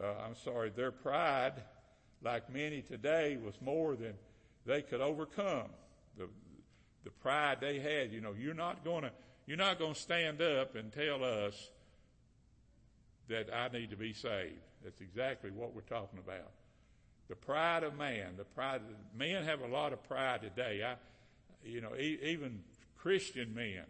uh, 0.02 0.24
I'm 0.26 0.34
sorry, 0.34 0.70
their 0.70 0.90
pride, 0.90 1.54
like 2.22 2.52
many 2.52 2.82
today, 2.82 3.38
was 3.42 3.54
more 3.60 3.94
than 3.96 4.14
they 4.66 4.82
could 4.82 5.00
overcome. 5.00 5.70
The, 6.20 6.28
the 7.04 7.10
pride 7.10 7.58
they 7.62 7.78
had, 7.78 8.12
you 8.12 8.20
know, 8.20 8.34
you're 8.38 8.52
not 8.52 8.84
gonna, 8.84 9.10
you're 9.46 9.56
not 9.56 9.78
gonna 9.78 9.94
stand 9.94 10.42
up 10.42 10.76
and 10.76 10.92
tell 10.92 11.24
us 11.24 11.70
that 13.28 13.48
I 13.54 13.68
need 13.68 13.90
to 13.90 13.96
be 13.96 14.12
saved. 14.12 14.60
That's 14.84 15.00
exactly 15.00 15.50
what 15.50 15.74
we're 15.74 15.80
talking 15.82 16.18
about. 16.18 16.50
The 17.28 17.36
pride 17.36 17.84
of 17.84 17.96
man, 17.96 18.34
the 18.36 18.44
pride, 18.44 18.82
of, 18.82 19.18
men 19.18 19.44
have 19.44 19.60
a 19.60 19.66
lot 19.66 19.94
of 19.94 20.02
pride 20.04 20.42
today. 20.42 20.82
I, 20.84 20.96
you 21.64 21.80
know, 21.80 21.94
e- 21.96 22.18
even 22.22 22.60
Christian 22.98 23.54
men, 23.54 23.84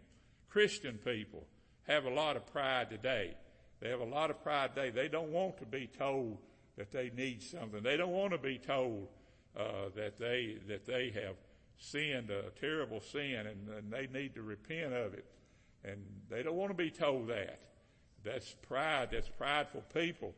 Christian 0.49 0.99
people 1.03 1.45
have 1.87 2.05
a 2.05 2.09
lot 2.09 2.37
of 2.37 2.45
pride 2.47 2.89
today. 2.89 3.35
They 3.81 3.89
have 3.89 3.99
a 3.99 4.05
lot 4.05 4.29
of 4.29 4.41
pride 4.41 4.75
today. 4.75 4.91
They 4.91 5.07
don't 5.09 5.31
want 5.31 5.57
to 5.57 5.65
be 5.65 5.87
told 5.87 6.37
that 6.77 6.91
they 6.91 7.11
need 7.13 7.41
something. 7.41 7.83
They 7.83 7.97
don't 7.97 8.11
want 8.11 8.31
to 8.31 8.37
be 8.37 8.57
told 8.57 9.07
uh, 9.57 9.89
that 9.95 10.17
they 10.17 10.57
that 10.67 10.85
they 10.85 11.11
have 11.15 11.35
sinned 11.81 12.29
a 12.29 12.43
terrible 12.59 13.01
sin 13.01 13.47
and, 13.47 13.67
and 13.75 13.91
they 13.91 14.07
need 14.07 14.35
to 14.35 14.41
repent 14.43 14.93
of 14.93 15.13
it. 15.13 15.25
And 15.83 15.97
they 16.29 16.43
don't 16.43 16.55
want 16.55 16.69
to 16.69 16.77
be 16.77 16.91
told 16.91 17.27
that. 17.29 17.59
That's 18.23 18.53
pride. 18.67 19.09
That's 19.11 19.27
prideful 19.27 19.83
people 19.93 20.33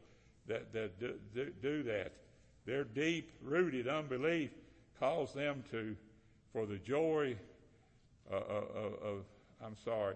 that, 0.47 0.71
that 0.71 0.99
do, 0.99 1.15
do, 1.35 1.51
do 1.61 1.83
that. 1.83 2.13
Their 2.65 2.85
deep 2.85 3.33
rooted 3.41 3.89
unbelief 3.89 4.51
calls 4.99 5.33
them 5.33 5.63
to, 5.71 5.97
for 6.53 6.65
the 6.65 6.77
joy 6.77 7.35
uh, 8.31 8.35
of, 8.35 8.43
uh, 8.47 8.79
uh, 8.79 9.09
of, 9.09 9.25
I'm 9.61 9.75
sorry, 9.83 10.15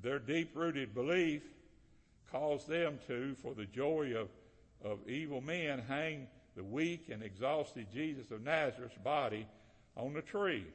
their 0.00 0.20
deep 0.20 0.52
rooted 0.54 0.94
belief 0.94 1.42
calls 2.30 2.66
them 2.66 3.00
to, 3.08 3.34
for 3.42 3.52
the 3.54 3.66
joy 3.66 4.14
of, 4.16 4.28
of 4.84 5.08
evil 5.08 5.40
men, 5.40 5.82
hang 5.88 6.28
the 6.54 6.62
weak 6.62 7.08
and 7.10 7.20
exhausted 7.20 7.88
Jesus 7.92 8.30
of 8.30 8.44
Nazareth's 8.44 8.96
body 9.02 9.48
on 9.96 10.12
the 10.12 10.22
tree. 10.22 10.66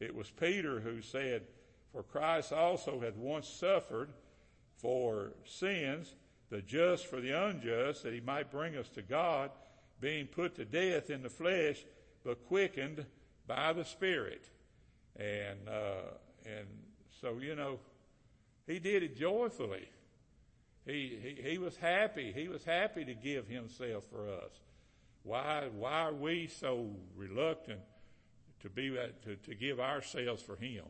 It 0.00 0.14
was 0.14 0.30
Peter 0.30 0.80
who 0.80 1.00
said, 1.00 1.42
For 1.92 2.02
Christ 2.02 2.52
also 2.52 3.00
had 3.00 3.16
once 3.16 3.48
suffered 3.48 4.10
for 4.76 5.32
sins, 5.44 6.14
the 6.50 6.60
just 6.62 7.06
for 7.06 7.20
the 7.20 7.32
unjust, 7.32 8.02
that 8.02 8.12
he 8.12 8.20
might 8.20 8.50
bring 8.50 8.76
us 8.76 8.88
to 8.90 9.02
God, 9.02 9.50
being 10.00 10.26
put 10.26 10.54
to 10.56 10.64
death 10.64 11.10
in 11.10 11.22
the 11.22 11.30
flesh, 11.30 11.84
but 12.24 12.46
quickened 12.46 13.06
by 13.46 13.72
the 13.72 13.84
Spirit. 13.84 14.48
And, 15.16 15.68
uh, 15.68 16.10
and 16.44 16.66
so, 17.20 17.38
you 17.40 17.54
know, 17.54 17.78
he 18.66 18.78
did 18.78 19.02
it 19.02 19.16
joyfully. 19.16 19.88
He, 20.84 21.18
he, 21.20 21.50
he 21.50 21.58
was 21.58 21.76
happy. 21.76 22.32
He 22.32 22.48
was 22.48 22.64
happy 22.64 23.04
to 23.04 23.14
give 23.14 23.48
himself 23.48 24.04
for 24.10 24.28
us. 24.28 24.52
Why, 25.22 25.68
why 25.74 26.02
are 26.02 26.14
we 26.14 26.46
so 26.46 26.90
reluctant 27.16 27.80
to 28.60 28.68
be, 28.68 28.96
to, 29.24 29.36
to 29.36 29.54
give 29.54 29.80
ourselves 29.80 30.42
for 30.42 30.56
him? 30.56 30.84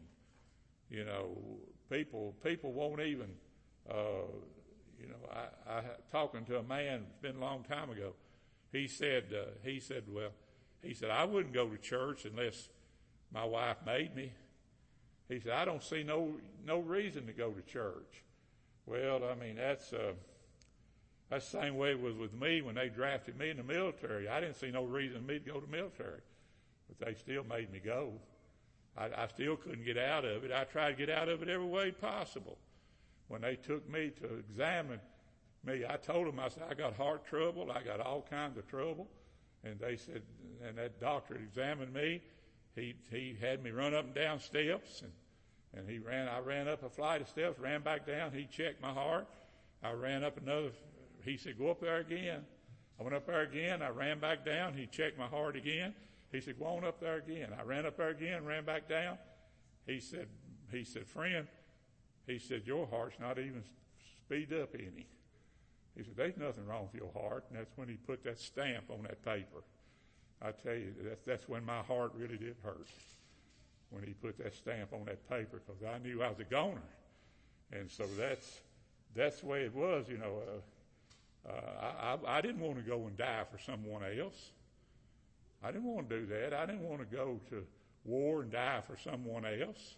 You 0.90 1.04
know, 1.04 1.36
people, 1.90 2.34
people 2.44 2.72
won't 2.72 3.00
even, 3.00 3.28
uh, 3.90 4.26
you 5.00 5.08
know, 5.08 5.16
I, 5.32 5.78
I 5.78 5.82
talking 6.12 6.44
to 6.46 6.58
a 6.58 6.62
man. 6.62 7.04
It's 7.10 7.22
been 7.22 7.36
a 7.36 7.40
long 7.40 7.64
time 7.64 7.90
ago. 7.90 8.12
He 8.72 8.86
said, 8.86 9.24
uh, 9.32 9.50
he 9.62 9.80
said, 9.80 10.04
well, 10.08 10.30
he 10.82 10.94
said 10.94 11.10
I 11.10 11.24
wouldn't 11.24 11.54
go 11.54 11.68
to 11.68 11.76
church 11.78 12.24
unless 12.24 12.68
my 13.32 13.44
wife 13.44 13.78
made 13.84 14.14
me. 14.14 14.32
He 15.28 15.40
said 15.40 15.52
I 15.52 15.64
don't 15.64 15.82
see 15.82 16.02
no 16.02 16.34
no 16.64 16.78
reason 16.78 17.26
to 17.26 17.32
go 17.32 17.50
to 17.50 17.62
church. 17.62 18.22
Well, 18.86 19.22
I 19.24 19.34
mean 19.34 19.56
that's 19.56 19.92
uh, 19.92 20.12
that's 21.28 21.50
the 21.50 21.62
same 21.62 21.76
way 21.76 21.90
it 21.90 22.00
was 22.00 22.14
with 22.14 22.32
me 22.32 22.62
when 22.62 22.76
they 22.76 22.88
drafted 22.88 23.36
me 23.36 23.50
in 23.50 23.56
the 23.56 23.64
military. 23.64 24.28
I 24.28 24.40
didn't 24.40 24.56
see 24.56 24.70
no 24.70 24.84
reason 24.84 25.22
for 25.22 25.26
me 25.26 25.38
to 25.40 25.52
go 25.52 25.60
to 25.60 25.66
military, 25.66 26.20
but 26.88 27.06
they 27.06 27.14
still 27.14 27.44
made 27.44 27.72
me 27.72 27.80
go. 27.80 28.12
I, 28.96 29.06
I 29.16 29.26
still 29.28 29.56
couldn't 29.56 29.84
get 29.84 29.98
out 29.98 30.24
of 30.24 30.44
it. 30.44 30.52
I 30.52 30.64
tried 30.64 30.92
to 30.92 31.06
get 31.06 31.10
out 31.10 31.28
of 31.28 31.42
it 31.42 31.48
every 31.48 31.66
way 31.66 31.90
possible 31.90 32.58
when 33.28 33.42
they 33.42 33.56
took 33.56 33.88
me 33.90 34.10
to 34.20 34.36
examine 34.36 35.00
me, 35.66 35.84
I 35.88 35.96
told 35.96 36.28
them, 36.28 36.38
I 36.38 36.48
said, 36.48 36.62
I 36.70 36.74
got 36.74 36.94
heart 36.94 37.26
trouble. 37.26 37.72
I 37.72 37.82
got 37.82 38.00
all 38.00 38.24
kinds 38.30 38.56
of 38.56 38.68
trouble. 38.68 39.08
And 39.64 39.80
they 39.80 39.96
said, 39.96 40.22
and 40.66 40.78
that 40.78 41.00
doctor 41.00 41.34
examined 41.34 41.92
me. 41.92 42.22
He, 42.76 42.94
he 43.10 43.36
had 43.40 43.62
me 43.64 43.70
run 43.70 43.94
up 43.94 44.04
and 44.04 44.14
down 44.14 44.38
steps 44.38 45.02
and, 45.02 45.10
and 45.74 45.90
he 45.90 45.98
ran, 45.98 46.28
I 46.28 46.38
ran 46.38 46.68
up 46.68 46.84
a 46.84 46.88
flight 46.88 47.20
of 47.20 47.28
steps, 47.28 47.58
ran 47.58 47.82
back 47.82 48.06
down. 48.06 48.32
He 48.32 48.44
checked 48.44 48.80
my 48.80 48.92
heart. 48.92 49.26
I 49.82 49.92
ran 49.92 50.22
up 50.22 50.36
another, 50.40 50.70
he 51.24 51.36
said, 51.36 51.58
go 51.58 51.70
up 51.70 51.80
there 51.80 51.98
again. 51.98 52.44
I 53.00 53.02
went 53.02 53.14
up 53.14 53.26
there 53.26 53.42
again. 53.42 53.82
I 53.82 53.88
ran 53.88 54.20
back 54.20 54.44
down. 54.44 54.74
He 54.74 54.86
checked 54.86 55.18
my 55.18 55.26
heart 55.26 55.56
again. 55.56 55.94
He 56.36 56.42
said, 56.42 56.58
go 56.58 56.66
on 56.66 56.84
up 56.84 57.00
there 57.00 57.16
again. 57.16 57.48
I 57.58 57.62
ran 57.62 57.86
up 57.86 57.96
there 57.96 58.10
again, 58.10 58.44
ran 58.44 58.66
back 58.66 58.90
down. 58.90 59.16
He 59.86 60.00
said, 60.00 60.28
he 60.70 60.84
said, 60.84 61.06
friend, 61.06 61.46
he 62.26 62.38
said, 62.38 62.66
Your 62.66 62.86
heart's 62.86 63.16
not 63.18 63.38
even 63.38 63.62
speed 64.26 64.52
up 64.52 64.74
any. 64.74 65.06
He 65.96 66.02
said, 66.02 66.14
There's 66.14 66.36
nothing 66.36 66.66
wrong 66.66 66.88
with 66.92 67.00
your 67.00 67.10
heart. 67.12 67.44
And 67.48 67.58
that's 67.58 67.70
when 67.76 67.88
he 67.88 67.94
put 67.94 68.22
that 68.24 68.38
stamp 68.38 68.90
on 68.90 69.04
that 69.04 69.24
paper. 69.24 69.62
I 70.42 70.50
tell 70.50 70.74
you, 70.74 70.92
that's, 71.02 71.24
that's 71.24 71.48
when 71.48 71.64
my 71.64 71.80
heart 71.80 72.12
really 72.14 72.36
did 72.36 72.56
hurt. 72.62 72.88
When 73.88 74.02
he 74.02 74.12
put 74.12 74.36
that 74.38 74.54
stamp 74.54 74.92
on 74.92 75.06
that 75.06 75.26
paper, 75.30 75.62
because 75.64 75.82
I 75.82 75.96
knew 76.06 76.22
I 76.22 76.28
was 76.28 76.40
a 76.40 76.44
goner. 76.44 76.82
And 77.72 77.90
so 77.90 78.04
that's, 78.18 78.60
that's 79.14 79.40
the 79.40 79.46
way 79.46 79.62
it 79.62 79.74
was, 79.74 80.06
you 80.10 80.18
know. 80.18 80.42
Uh, 81.46 81.50
uh, 81.50 82.18
I, 82.28 82.38
I 82.38 82.40
didn't 82.42 82.60
want 82.60 82.76
to 82.76 82.82
go 82.82 83.06
and 83.06 83.16
die 83.16 83.44
for 83.50 83.58
someone 83.58 84.02
else. 84.04 84.50
I 85.62 85.70
didn't 85.70 85.84
want 85.84 86.08
to 86.08 86.20
do 86.20 86.26
that. 86.26 86.52
I 86.52 86.66
didn't 86.66 86.82
want 86.82 87.00
to 87.08 87.16
go 87.16 87.40
to 87.50 87.64
war 88.04 88.42
and 88.42 88.52
die 88.52 88.82
for 88.86 88.96
someone 88.96 89.44
else. 89.44 89.96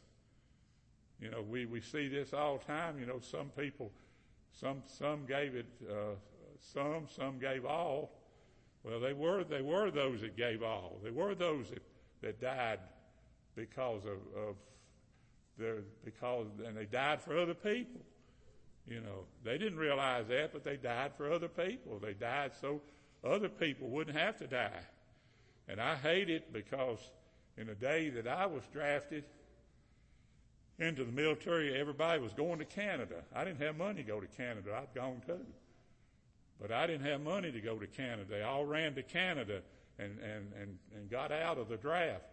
You 1.20 1.30
know, 1.30 1.42
we, 1.42 1.66
we 1.66 1.80
see 1.80 2.08
this 2.08 2.32
all 2.32 2.58
the 2.58 2.64
time. 2.64 2.98
You 2.98 3.06
know, 3.06 3.20
some 3.20 3.50
people, 3.50 3.90
some 4.52 4.82
some 4.86 5.26
gave 5.26 5.54
it 5.54 5.66
uh, 5.90 6.14
some, 6.60 7.06
some 7.08 7.38
gave 7.38 7.64
all. 7.64 8.12
Well, 8.84 9.00
they 9.00 9.12
were 9.12 9.44
they 9.44 9.62
were 9.62 9.90
those 9.90 10.20
that 10.20 10.36
gave 10.36 10.62
all. 10.62 10.98
They 11.02 11.10
were 11.10 11.34
those 11.34 11.70
that, 11.70 11.82
that 12.22 12.40
died 12.40 12.78
because 13.56 14.04
of, 14.04 14.18
of 14.40 14.56
their 15.58 15.82
because 16.04 16.46
and 16.64 16.76
they 16.76 16.84
died 16.84 17.20
for 17.20 17.36
other 17.36 17.54
people. 17.54 18.00
You 18.86 19.00
know, 19.00 19.26
they 19.44 19.58
didn't 19.58 19.78
realize 19.78 20.28
that, 20.28 20.52
but 20.52 20.64
they 20.64 20.76
died 20.76 21.12
for 21.16 21.30
other 21.30 21.48
people. 21.48 21.98
They 21.98 22.14
died 22.14 22.52
so 22.58 22.80
other 23.24 23.48
people 23.48 23.88
wouldn't 23.88 24.16
have 24.16 24.38
to 24.38 24.46
die. 24.46 24.80
And 25.68 25.80
I 25.80 25.96
hate 25.96 26.30
it 26.30 26.52
because 26.52 26.98
in 27.56 27.66
the 27.66 27.74
day 27.74 28.08
that 28.10 28.26
I 28.26 28.46
was 28.46 28.62
drafted 28.72 29.24
into 30.78 31.04
the 31.04 31.12
military, 31.12 31.78
everybody 31.78 32.20
was 32.20 32.32
going 32.32 32.58
to 32.60 32.64
Canada. 32.64 33.16
I 33.34 33.44
didn't 33.44 33.60
have 33.60 33.76
money 33.76 34.02
to 34.02 34.08
go 34.08 34.20
to 34.20 34.26
Canada. 34.26 34.70
I'd 34.80 34.94
gone 34.94 35.20
too. 35.26 35.44
But 36.60 36.72
I 36.72 36.86
didn't 36.86 37.06
have 37.06 37.20
money 37.20 37.52
to 37.52 37.60
go 37.60 37.78
to 37.78 37.86
Canada. 37.86 38.24
They 38.28 38.42
all 38.42 38.64
ran 38.64 38.94
to 38.94 39.02
Canada 39.02 39.60
and, 39.98 40.18
and, 40.20 40.52
and, 40.60 40.78
and 40.96 41.10
got 41.10 41.32
out 41.32 41.58
of 41.58 41.68
the 41.68 41.76
draft 41.76 42.24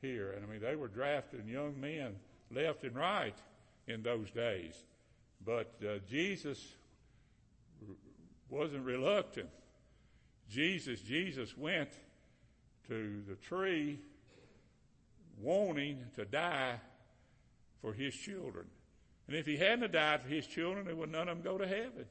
here. 0.00 0.32
And 0.32 0.44
I 0.44 0.48
mean, 0.48 0.60
they 0.60 0.76
were 0.76 0.88
drafting 0.88 1.48
young 1.48 1.80
men 1.80 2.16
left 2.50 2.84
and 2.84 2.94
right 2.94 3.36
in 3.86 4.02
those 4.02 4.30
days. 4.30 4.74
But 5.44 5.74
uh, 5.82 5.98
Jesus 6.08 6.64
wasn't 8.48 8.84
reluctant. 8.84 9.48
Jesus, 10.48 11.00
Jesus 11.00 11.56
went 11.56 11.90
to 12.88 13.22
the 13.28 13.34
tree 13.36 13.98
wanting 15.40 16.04
to 16.14 16.24
die 16.24 16.80
for 17.80 17.92
his 17.92 18.14
children. 18.14 18.66
And 19.26 19.36
if 19.36 19.46
he 19.46 19.56
hadn't 19.56 19.92
died 19.92 20.22
for 20.22 20.28
his 20.28 20.46
children, 20.46 20.86
there 20.86 20.96
would 20.96 21.10
none 21.10 21.28
of 21.28 21.42
them 21.42 21.44
go 21.44 21.58
to 21.58 21.66
heaven. 21.66 22.06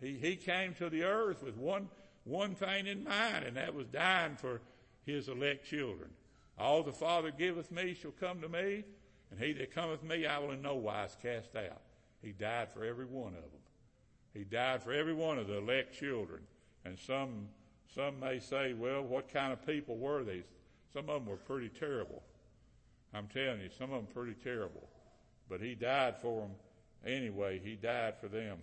He, 0.00 0.14
he 0.14 0.36
came 0.36 0.74
to 0.74 0.88
the 0.88 1.04
earth 1.04 1.42
with 1.42 1.56
one, 1.56 1.88
one 2.24 2.54
thing 2.54 2.86
in 2.86 3.04
mind, 3.04 3.44
and 3.46 3.56
that 3.56 3.74
was 3.74 3.86
dying 3.86 4.36
for 4.36 4.60
his 5.04 5.28
elect 5.28 5.66
children. 5.66 6.10
All 6.58 6.82
the 6.82 6.92
Father 6.92 7.30
giveth 7.30 7.70
me 7.70 7.94
shall 7.94 8.12
come 8.12 8.40
to 8.42 8.48
me, 8.48 8.84
and 9.30 9.40
he 9.40 9.52
that 9.54 9.74
cometh 9.74 10.02
me 10.02 10.26
I 10.26 10.38
will 10.38 10.50
in 10.50 10.62
no 10.62 10.74
wise 10.74 11.16
cast 11.22 11.56
out. 11.56 11.80
He 12.22 12.32
died 12.32 12.70
for 12.70 12.84
every 12.84 13.06
one 13.06 13.34
of 13.34 13.42
them. 13.42 13.60
He 14.34 14.44
died 14.44 14.82
for 14.82 14.92
every 14.92 15.14
one 15.14 15.38
of 15.38 15.46
the 15.46 15.58
elect 15.58 15.98
children. 15.98 16.42
And 16.84 16.98
some, 16.98 17.48
some 17.94 18.20
may 18.20 18.38
say, 18.38 18.72
well, 18.72 19.02
what 19.02 19.32
kind 19.32 19.52
of 19.52 19.66
people 19.66 19.96
were 19.96 20.22
these? 20.22 20.44
Some 20.92 21.08
of 21.08 21.24
them 21.24 21.26
were 21.26 21.36
pretty 21.36 21.68
terrible. 21.68 22.22
I'm 23.12 23.26
telling 23.26 23.60
you, 23.60 23.70
some 23.76 23.92
of 23.92 24.04
them 24.04 24.14
pretty 24.14 24.34
terrible. 24.42 24.88
But 25.48 25.60
he 25.60 25.74
died 25.74 26.16
for 26.20 26.42
them 26.42 26.50
anyway. 27.04 27.60
He 27.62 27.74
died 27.74 28.14
for 28.20 28.28
them. 28.28 28.58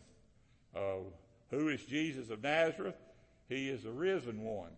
Uh, 0.75 1.09
who 1.51 1.69
is 1.69 1.83
Jesus 1.83 2.29
of 2.29 2.43
Nazareth? 2.43 2.95
He 3.49 3.69
is 3.69 3.83
the 3.83 3.91
risen 3.91 4.43
one. 4.43 4.71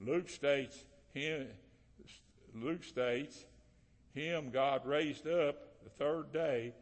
Luke 0.00 0.28
states 0.28 0.84
him, 1.14 1.46
Luke 2.54 2.84
states, 2.84 3.44
him 4.14 4.50
God 4.50 4.86
raised 4.86 5.26
up 5.26 5.56
the 5.84 5.90
third 5.90 6.32
day 6.32 6.72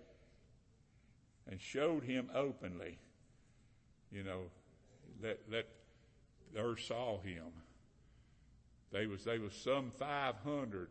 and 1.50 1.60
showed 1.60 2.04
him 2.04 2.30
openly. 2.34 2.98
You 4.10 4.24
know, 4.24 4.40
that, 5.22 5.50
that 5.50 5.68
the 6.54 6.60
earth 6.60 6.80
saw 6.80 7.20
him. 7.20 7.44
They 8.92 9.06
was, 9.06 9.24
they 9.24 9.38
was 9.38 9.54
some 9.54 9.90
500 9.98 10.88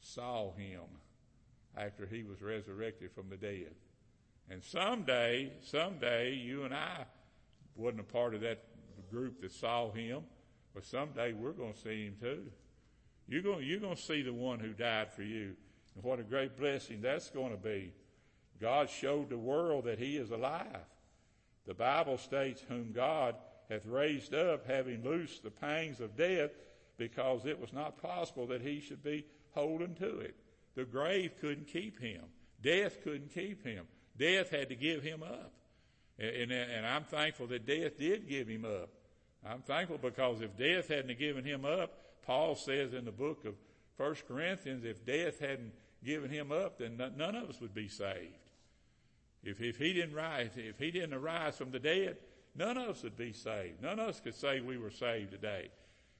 saw 0.00 0.52
him 0.52 0.82
after 1.76 2.06
he 2.06 2.22
was 2.22 2.42
resurrected 2.42 3.12
from 3.12 3.30
the 3.30 3.36
dead. 3.36 3.74
And 4.50 4.62
someday, 4.62 5.52
someday, 5.62 6.34
you 6.34 6.64
and 6.64 6.74
I 6.74 7.06
wasn't 7.74 8.00
a 8.00 8.04
part 8.04 8.34
of 8.34 8.42
that 8.42 8.62
group 9.10 9.40
that 9.40 9.52
saw 9.52 9.90
him, 9.90 10.22
but 10.74 10.84
someday 10.84 11.32
we're 11.32 11.52
going 11.52 11.72
to 11.72 11.80
see 11.80 12.06
him 12.06 12.16
too. 12.20 12.44
You're 13.26 13.42
going, 13.42 13.66
you're 13.66 13.80
going 13.80 13.96
to 13.96 14.02
see 14.02 14.22
the 14.22 14.32
one 14.32 14.60
who 14.60 14.72
died 14.72 15.12
for 15.12 15.22
you. 15.22 15.54
And 15.94 16.04
what 16.04 16.20
a 16.20 16.22
great 16.22 16.56
blessing 16.58 17.00
that's 17.00 17.30
going 17.30 17.50
to 17.50 17.56
be. 17.56 17.92
God 18.60 18.88
showed 18.88 19.30
the 19.30 19.38
world 19.38 19.84
that 19.84 19.98
he 19.98 20.16
is 20.16 20.30
alive. 20.30 20.84
The 21.66 21.74
Bible 21.74 22.18
states, 22.18 22.62
whom 22.68 22.92
God 22.92 23.34
hath 23.68 23.86
raised 23.86 24.34
up, 24.34 24.66
having 24.66 25.04
loosed 25.04 25.42
the 25.42 25.50
pangs 25.50 26.00
of 26.00 26.16
death, 26.16 26.50
because 26.98 27.46
it 27.46 27.60
was 27.60 27.72
not 27.72 28.00
possible 28.00 28.46
that 28.46 28.62
he 28.62 28.80
should 28.80 29.02
be 29.02 29.24
holden 29.52 29.94
to 29.96 30.20
it. 30.20 30.34
The 30.74 30.84
grave 30.84 31.32
couldn't 31.40 31.68
keep 31.68 32.00
him. 32.00 32.22
Death 32.62 33.02
couldn't 33.02 33.32
keep 33.34 33.64
him. 33.64 33.86
Death 34.18 34.50
had 34.50 34.68
to 34.68 34.74
give 34.74 35.02
him 35.02 35.22
up. 35.22 35.52
And, 36.18 36.50
and, 36.50 36.52
and 36.52 36.86
I'm 36.86 37.04
thankful 37.04 37.46
that 37.48 37.66
death 37.66 37.98
did 37.98 38.28
give 38.28 38.48
him 38.48 38.64
up. 38.64 38.88
I'm 39.44 39.62
thankful 39.62 39.98
because 39.98 40.40
if 40.40 40.56
death 40.56 40.88
hadn't 40.88 41.18
given 41.18 41.44
him 41.44 41.64
up, 41.64 41.92
Paul 42.22 42.54
says 42.54 42.94
in 42.94 43.04
the 43.04 43.12
book 43.12 43.44
of 43.44 43.54
First 43.96 44.26
Corinthians, 44.26 44.84
if 44.84 45.04
death 45.04 45.38
hadn't 45.38 45.72
given 46.04 46.30
him 46.30 46.52
up, 46.52 46.78
then 46.78 46.96
none 47.16 47.36
of 47.36 47.48
us 47.48 47.60
would 47.60 47.74
be 47.74 47.88
saved. 47.88 48.34
If, 49.42 49.60
if 49.60 49.78
he 49.78 49.92
didn't 49.92 50.14
rise, 50.14 50.50
if 50.56 50.78
he 50.78 50.90
didn't 50.90 51.14
arise 51.14 51.56
from 51.56 51.70
the 51.70 51.78
dead, 51.78 52.16
none 52.58 52.76
of 52.76 52.88
us 52.88 53.02
would 53.02 53.16
be 53.16 53.32
saved. 53.32 53.82
None 53.82 53.98
of 53.98 54.08
us 54.08 54.20
could 54.20 54.34
say 54.34 54.60
we 54.60 54.78
were 54.78 54.90
saved 54.90 55.30
today, 55.30 55.70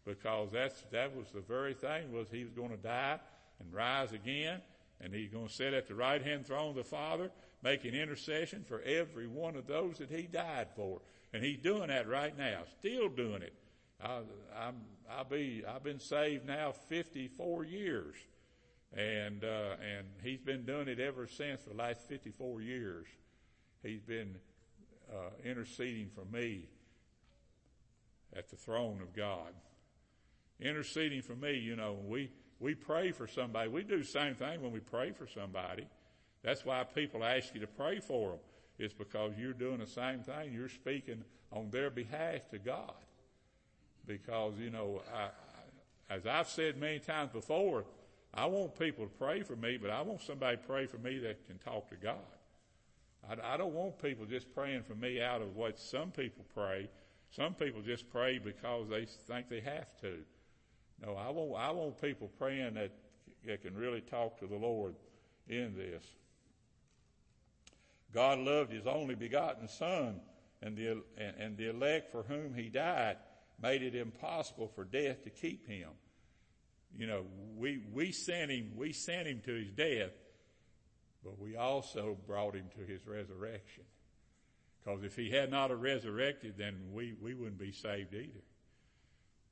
because 0.05 0.51
that's 0.53 0.83
that 0.92 1.16
was 1.16 1.27
the 1.35 1.40
very 1.40 1.75
thing 1.75 2.12
was 2.12 2.29
he 2.31 2.44
was 2.44 2.53
going 2.53 2.70
to 2.70 2.77
die 2.77 3.18
and 3.61 3.72
rise 3.72 4.12
again, 4.12 4.61
and 5.01 5.12
he's 5.14 5.31
going 5.31 5.49
to 5.49 5.53
sit 5.53 5.75
at 5.75 5.87
the 5.88 5.94
right 5.94 6.22
hand 6.22 6.46
throne 6.46 6.70
of 6.70 6.77
the 6.77 6.85
Father, 6.85 7.31
making 7.62 7.94
intercession 7.94 8.64
for 8.66 8.81
every 8.83 9.27
one 9.27 9.57
of 9.57 9.66
those 9.66 9.99
that 9.99 10.11
he 10.11 10.22
died 10.22 10.68
for. 10.77 11.01
And 11.33 11.44
he's 11.44 11.59
doing 11.59 11.88
that 11.88 12.09
right 12.09 12.37
now, 12.37 12.61
still 12.79 13.09
doing 13.09 13.42
it. 13.42 13.53
I, 14.03 14.20
I'm, 14.59 14.77
I'll 15.11 15.25
be, 15.25 15.64
I've 15.66 15.83
been 15.83 16.01
saved 16.01 16.46
now 16.46 16.72
54 16.72 17.64
years. 17.64 18.14
And, 18.96 19.44
uh, 19.44 19.77
and 19.83 20.07
he's 20.22 20.40
been 20.40 20.64
doing 20.64 20.88
it 20.88 21.01
ever 21.01 21.27
since 21.27 21.61
for 21.62 21.70
the 21.70 21.77
last 21.77 22.09
54 22.09 22.62
years. 22.62 23.07
He's 23.83 24.01
been, 24.01 24.37
uh, 25.12 25.31
interceding 25.45 26.09
for 26.14 26.25
me 26.35 26.69
at 28.35 28.49
the 28.49 28.57
throne 28.57 29.01
of 29.01 29.14
God. 29.14 29.53
Interceding 30.61 31.23
for 31.23 31.35
me, 31.35 31.59
you 31.59 31.77
know, 31.77 31.97
we, 32.07 32.31
we 32.61 32.75
pray 32.75 33.12
for 33.12 33.27
somebody. 33.27 33.69
We 33.69 33.83
do 33.83 33.99
the 33.99 34.05
same 34.05 34.35
thing 34.35 34.62
when 34.62 34.73
we 34.73 34.81
pray 34.81 35.12
for 35.12 35.27
somebody. 35.27 35.87
That's 36.42 36.64
why 36.64 36.85
people 36.85 37.25
ask 37.25 37.55
you 37.55 37.61
to 37.61 37.66
pray 37.66 38.01
for 38.01 38.31
them. 38.31 38.38
It's 38.79 38.95
because 38.95 39.33
you're 39.38 39.53
doing 39.53 39.79
the 39.79 39.87
same 39.87 40.21
thing. 40.21 40.53
You're 40.53 40.69
speaking 40.69 41.25
on 41.53 41.71
their 41.71 41.90
behalf 41.90 42.49
to 42.51 42.59
God. 42.59 42.95
Because, 44.07 44.55
you 44.59 44.71
know, 44.71 45.03
I, 45.14 45.29
as 46.14 46.27
I've 46.27 46.49
said 46.49 46.77
many 46.77 46.99
times 46.99 47.33
before, 47.33 47.85
I 48.33 48.47
want 48.47 48.79
people 48.79 49.07
to 49.07 49.11
pray 49.11 49.42
for 49.42 49.57
me, 49.57 49.79
but 49.81 49.90
I 49.90 50.03
want 50.03 50.21
somebody 50.21 50.57
to 50.59 50.62
pray 50.62 50.87
for 50.87 50.99
me 50.99 51.19
that 51.21 51.47
can 51.47 51.59
talk 51.59 51.88
to 51.90 51.97
God. 51.97 52.16
I, 53.29 53.55
I 53.55 53.57
don't 53.57 53.75
want 53.75 54.01
people 54.01 54.27
just 54.27 54.53
praying 54.55 54.83
for 54.83 54.95
me 54.95 55.21
out 55.21 55.43
of 55.43 55.57
what 55.57 55.79
some 55.79 56.11
people 56.11 56.45
pray. 56.55 56.89
Some 57.31 57.55
people 57.55 57.83
just 57.83 58.11
pray 58.11 58.39
because 58.39 58.89
they 58.89 59.07
think 59.27 59.49
they 59.49 59.61
have 59.61 59.89
to. 60.01 60.19
No, 61.05 61.17
I 61.17 61.31
want, 61.31 61.62
I 61.62 61.71
want 61.71 62.01
people 62.01 62.31
praying 62.39 62.75
that, 62.75 62.93
that 63.45 63.62
can 63.62 63.75
really 63.75 64.01
talk 64.01 64.39
to 64.41 64.47
the 64.47 64.57
Lord 64.57 64.95
in 65.49 65.77
this. 65.77 66.05
God 68.15 68.39
loved 68.39 68.73
his 68.73 68.87
only 68.87 69.15
begotten 69.15 69.69
son 69.69 70.21
and 70.62 70.77
the, 70.77 71.03
and, 71.19 71.37
and 71.39 71.57
the 71.57 71.71
elect 71.71 72.11
for 72.11 72.23
whom 72.23 72.55
he 72.55 72.69
died 72.69 73.17
made 73.62 73.83
it 73.83 73.95
impossible 73.95 74.69
for 74.75 74.85
death 74.85 75.25
to 75.25 75.31
keep 75.31 75.67
him. 75.69 75.89
You 76.97 77.07
know, 77.07 77.25
we, 77.57 77.83
we 77.93 78.12
sent 78.12 78.51
him, 78.51 78.73
we 78.75 78.93
sent 78.93 79.27
him 79.27 79.43
to 79.45 79.53
his 79.53 79.71
death, 79.71 80.12
but 81.27 81.41
we 81.41 81.57
also 81.57 82.17
brought 82.27 82.55
him 82.55 82.67
to 82.79 82.91
his 82.91 83.05
resurrection. 83.05 83.83
Because 84.83 85.03
if 85.03 85.17
he 85.17 85.31
had 85.31 85.51
not 85.51 85.79
resurrected, 85.79 86.55
then 86.57 86.77
we, 86.93 87.15
we 87.21 87.35
wouldn't 87.35 87.59
be 87.59 87.73
saved 87.73 88.15
either. 88.15 88.45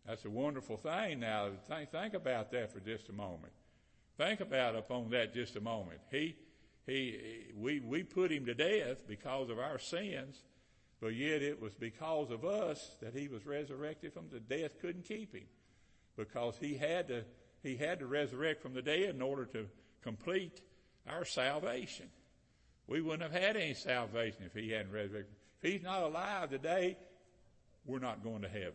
That's 0.06 0.24
a 0.24 0.30
wonderful 0.30 0.76
thing 0.76 1.18
now. 1.18 1.48
Think, 1.66 1.90
think 1.90 2.14
about 2.14 2.52
that 2.52 2.72
for 2.72 2.78
just 2.78 3.08
a 3.08 3.12
moment. 3.12 3.52
Think 4.16 4.40
about 4.40 4.76
upon 4.76 5.10
that 5.10 5.34
just 5.34 5.56
a 5.56 5.60
moment. 5.60 5.98
He, 6.12 6.36
he, 6.86 7.50
we, 7.56 7.80
we 7.80 8.04
put 8.04 8.30
him 8.30 8.46
to 8.46 8.54
death 8.54 9.08
because 9.08 9.50
of 9.50 9.58
our 9.58 9.80
sins, 9.80 10.44
but 11.00 11.16
yet 11.16 11.42
it 11.42 11.60
was 11.60 11.74
because 11.74 12.30
of 12.30 12.44
us 12.44 12.96
that 13.02 13.16
he 13.16 13.26
was 13.26 13.44
resurrected 13.44 14.12
from 14.12 14.28
the 14.30 14.38
death 14.38 14.80
couldn't 14.80 15.04
keep 15.04 15.34
him. 15.34 15.46
Because 16.16 16.56
he 16.60 16.76
had 16.76 17.08
to, 17.08 17.24
he 17.64 17.76
had 17.76 17.98
to 17.98 18.06
resurrect 18.06 18.62
from 18.62 18.74
the 18.74 18.82
dead 18.82 19.16
in 19.16 19.22
order 19.22 19.46
to 19.46 19.66
complete 20.02 20.60
our 21.08 21.24
salvation. 21.24 22.06
We 22.86 23.00
wouldn't 23.00 23.22
have 23.22 23.42
had 23.42 23.56
any 23.56 23.74
salvation 23.74 24.42
if 24.44 24.54
he 24.54 24.70
hadn't 24.70 24.92
resurrected. 24.92 25.34
If 25.62 25.72
he's 25.72 25.82
not 25.82 26.02
alive 26.02 26.50
today, 26.50 26.96
we're 27.86 27.98
not 27.98 28.22
going 28.22 28.42
to 28.42 28.48
heaven. 28.48 28.72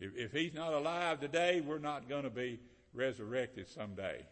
If, 0.00 0.16
if 0.16 0.32
he's 0.32 0.54
not 0.54 0.72
alive 0.72 1.20
today, 1.20 1.60
we're 1.60 1.78
not 1.78 2.08
going 2.08 2.24
to 2.24 2.30
be 2.30 2.60
resurrected 2.92 3.68
someday. 3.68 4.24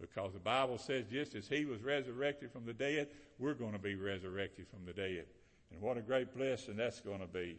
Because 0.00 0.32
the 0.32 0.38
Bible 0.38 0.78
says 0.78 1.04
just 1.10 1.34
as 1.34 1.48
he 1.48 1.64
was 1.64 1.82
resurrected 1.82 2.52
from 2.52 2.64
the 2.64 2.72
dead, 2.72 3.08
we're 3.38 3.54
going 3.54 3.72
to 3.72 3.78
be 3.78 3.96
resurrected 3.96 4.66
from 4.68 4.84
the 4.86 4.92
dead. 4.92 5.26
And 5.72 5.80
what 5.80 5.96
a 5.96 6.02
great 6.02 6.34
blessing 6.36 6.76
that's 6.76 7.00
going 7.00 7.20
to 7.20 7.26
be. 7.26 7.58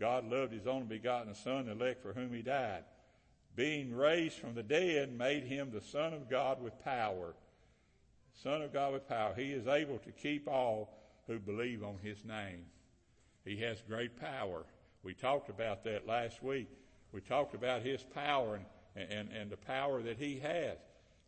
God 0.00 0.28
loved 0.30 0.52
his 0.52 0.66
only 0.66 0.86
begotten 0.86 1.34
Son, 1.34 1.68
elect 1.68 2.02
for 2.02 2.12
whom 2.12 2.32
he 2.32 2.42
died. 2.42 2.84
Being 3.58 3.92
raised 3.92 4.38
from 4.38 4.54
the 4.54 4.62
dead 4.62 5.18
made 5.18 5.42
him 5.42 5.72
the 5.72 5.80
Son 5.80 6.14
of 6.14 6.30
God 6.30 6.62
with 6.62 6.78
power. 6.84 7.34
Son 8.44 8.62
of 8.62 8.72
God 8.72 8.92
with 8.92 9.08
power. 9.08 9.34
He 9.34 9.50
is 9.50 9.66
able 9.66 9.98
to 9.98 10.12
keep 10.12 10.46
all 10.46 10.96
who 11.26 11.40
believe 11.40 11.82
on 11.82 11.96
his 12.00 12.24
name. 12.24 12.66
He 13.44 13.56
has 13.56 13.82
great 13.88 14.16
power. 14.20 14.64
We 15.02 15.12
talked 15.12 15.48
about 15.48 15.82
that 15.82 16.06
last 16.06 16.40
week. 16.40 16.68
We 17.10 17.20
talked 17.20 17.52
about 17.52 17.82
his 17.82 18.00
power 18.00 18.60
and, 18.94 19.10
and, 19.10 19.28
and 19.32 19.50
the 19.50 19.56
power 19.56 20.02
that 20.02 20.18
he 20.18 20.38
has 20.38 20.76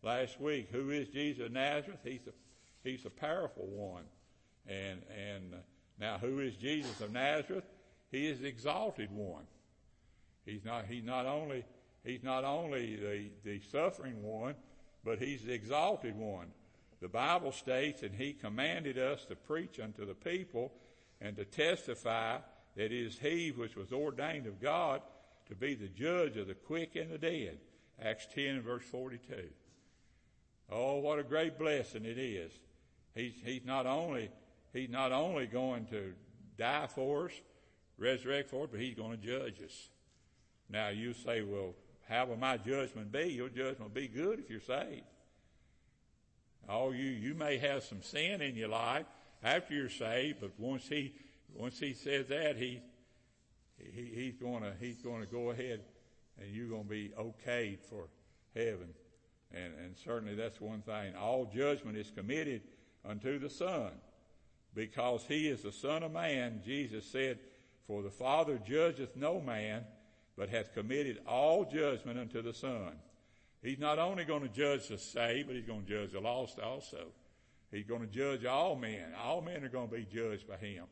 last 0.04 0.40
week. 0.40 0.68
Who 0.70 0.90
is 0.90 1.08
Jesus 1.08 1.46
of 1.46 1.50
Nazareth? 1.50 1.98
He's 2.04 2.28
a, 2.28 2.88
he's 2.88 3.06
a 3.06 3.10
powerful 3.10 3.66
one. 3.66 4.04
And, 4.68 5.02
and 5.12 5.54
now 5.98 6.18
who 6.18 6.38
is 6.38 6.54
Jesus 6.54 7.00
of 7.00 7.10
Nazareth? 7.10 7.64
He 8.12 8.28
is 8.28 8.38
the 8.38 8.46
exalted 8.46 9.10
one. 9.10 9.48
He's 10.46 10.64
not, 10.64 10.84
he's 10.88 11.04
not 11.04 11.26
only, 11.26 11.64
he's 12.04 12.22
not 12.22 12.44
only 12.44 12.96
the, 12.96 13.30
the 13.44 13.60
suffering 13.70 14.22
one, 14.22 14.54
but 15.04 15.18
he's 15.18 15.44
the 15.44 15.52
exalted 15.52 16.16
one. 16.16 16.48
The 17.00 17.08
Bible 17.08 17.52
states, 17.52 18.02
and 18.02 18.14
he 18.14 18.32
commanded 18.32 18.98
us 18.98 19.24
to 19.26 19.36
preach 19.36 19.80
unto 19.80 20.04
the 20.04 20.14
people 20.14 20.72
and 21.20 21.36
to 21.36 21.44
testify 21.44 22.38
that 22.76 22.84
it 22.84 22.92
is 22.92 23.18
he 23.18 23.50
which 23.50 23.76
was 23.76 23.92
ordained 23.92 24.46
of 24.46 24.60
God 24.60 25.02
to 25.48 25.54
be 25.54 25.74
the 25.74 25.88
judge 25.88 26.36
of 26.36 26.46
the 26.46 26.54
quick 26.54 26.96
and 26.96 27.10
the 27.10 27.18
dead. 27.18 27.58
Acts 28.02 28.26
10 28.34 28.62
verse 28.62 28.84
42. 28.84 29.34
Oh, 30.70 30.98
what 30.98 31.18
a 31.18 31.24
great 31.24 31.58
blessing 31.58 32.04
it 32.04 32.18
is. 32.18 32.52
He's, 33.14 33.34
he's 33.44 33.64
not 33.64 33.86
only, 33.86 34.30
he's 34.72 34.88
not 34.88 35.10
only 35.10 35.46
going 35.46 35.86
to 35.86 36.12
die 36.56 36.86
for 36.86 37.26
us, 37.26 37.32
resurrect 37.98 38.50
for 38.50 38.64
us, 38.64 38.68
but 38.70 38.80
he's 38.80 38.94
going 38.94 39.18
to 39.18 39.26
judge 39.26 39.60
us. 39.64 39.88
Now 40.68 40.88
you 40.88 41.12
say, 41.12 41.42
well, 41.42 41.74
how 42.10 42.26
will 42.26 42.36
my 42.36 42.56
judgment 42.56 43.12
be? 43.12 43.26
Your 43.26 43.48
judgment 43.48 43.80
will 43.80 43.88
be 43.88 44.08
good 44.08 44.40
if 44.40 44.50
you're 44.50 44.60
saved. 44.60 45.04
Oh, 46.68 46.90
you, 46.90 47.04
you 47.04 47.34
may 47.34 47.56
have 47.58 47.84
some 47.84 48.02
sin 48.02 48.42
in 48.42 48.56
your 48.56 48.68
life 48.68 49.06
after 49.44 49.74
you're 49.74 49.88
saved, 49.88 50.38
but 50.40 50.50
once 50.58 50.88
he, 50.88 51.14
once 51.54 51.78
he 51.78 51.94
says 51.94 52.26
that, 52.26 52.56
he, 52.56 52.82
he, 53.78 54.10
he's 54.12 54.36
gonna, 54.36 54.72
he's 54.80 55.00
gonna 55.00 55.26
go 55.26 55.50
ahead 55.50 55.82
and 56.40 56.52
you're 56.52 56.68
gonna 56.68 56.82
be 56.82 57.12
okayed 57.16 57.78
for 57.88 58.08
heaven. 58.56 58.88
And, 59.52 59.72
and 59.84 59.96
certainly 59.96 60.34
that's 60.34 60.60
one 60.60 60.82
thing. 60.82 61.14
All 61.14 61.46
judgment 61.46 61.96
is 61.96 62.10
committed 62.10 62.62
unto 63.08 63.38
the 63.38 63.50
Son. 63.50 63.90
Because 64.74 65.24
he 65.28 65.48
is 65.48 65.62
the 65.62 65.72
Son 65.72 66.02
of 66.02 66.12
Man, 66.12 66.60
Jesus 66.64 67.04
said, 67.04 67.38
For 67.86 68.02
the 68.02 68.10
Father 68.10 68.58
judgeth 68.64 69.16
no 69.16 69.40
man, 69.40 69.84
but 70.36 70.48
hath 70.48 70.74
committed 70.74 71.20
all 71.26 71.64
judgment 71.64 72.18
unto 72.18 72.42
the 72.42 72.54
Son. 72.54 72.92
He's 73.62 73.78
not 73.78 73.98
only 73.98 74.24
going 74.24 74.42
to 74.42 74.48
judge 74.48 74.88
the 74.88 74.98
saved, 74.98 75.48
but 75.48 75.56
he's 75.56 75.66
going 75.66 75.84
to 75.84 75.88
judge 75.88 76.12
the 76.12 76.20
lost 76.20 76.58
also. 76.58 77.08
He's 77.70 77.84
going 77.84 78.00
to 78.00 78.06
judge 78.06 78.44
all 78.44 78.74
men. 78.74 79.12
All 79.22 79.42
men 79.42 79.64
are 79.64 79.68
going 79.68 79.88
to 79.88 79.96
be 79.96 80.04
judged 80.04 80.48
by 80.48 80.56
him. 80.56 80.84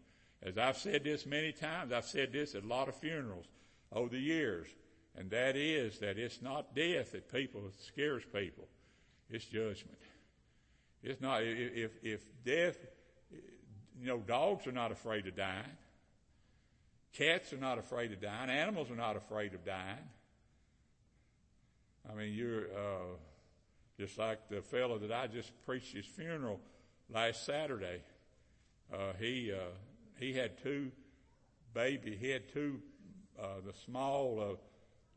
As 0.42 0.58
I've 0.58 0.76
said 0.76 1.02
this 1.02 1.26
many 1.26 1.52
times, 1.52 1.92
I've 1.92 2.04
said 2.04 2.32
this 2.32 2.54
at 2.54 2.62
a 2.62 2.66
lot 2.66 2.88
of 2.88 2.94
funerals 2.94 3.46
over 3.92 4.10
the 4.10 4.20
years, 4.20 4.68
and 5.16 5.30
that 5.30 5.56
is 5.56 5.98
that 5.98 6.18
it's 6.18 6.40
not 6.42 6.76
death 6.76 7.12
that 7.12 7.32
people 7.32 7.62
scares 7.86 8.22
people. 8.32 8.68
It's 9.30 9.44
judgment. 9.44 9.98
It's 11.02 11.20
not, 11.20 11.42
if, 11.42 11.92
if 12.02 12.20
death, 12.44 12.76
you 14.00 14.06
know, 14.06 14.18
dogs 14.18 14.66
are 14.66 14.72
not 14.72 14.92
afraid 14.92 15.26
of 15.26 15.36
dying. 15.36 15.64
Cats 17.12 17.52
are 17.52 17.58
not 17.58 17.78
afraid 17.78 18.12
of 18.12 18.20
dying. 18.20 18.50
Animals 18.50 18.90
are 18.90 18.96
not 18.96 19.16
afraid 19.16 19.54
of 19.54 19.64
dying. 19.64 20.08
I 22.10 22.14
mean, 22.14 22.32
you're 22.32 22.64
uh, 22.64 23.16
just 23.98 24.18
like 24.18 24.48
the 24.48 24.62
fellow 24.62 24.98
that 24.98 25.12
I 25.12 25.26
just 25.26 25.50
preached 25.66 25.94
his 25.94 26.06
funeral 26.06 26.60
last 27.12 27.44
Saturday. 27.44 28.02
Uh, 28.92 29.12
he 29.18 29.52
uh, 29.52 29.74
he 30.18 30.32
had 30.32 30.62
two 30.62 30.90
baby. 31.74 32.16
He 32.18 32.30
had 32.30 32.48
two 32.52 32.80
uh, 33.38 33.60
the 33.66 33.72
small 33.84 34.58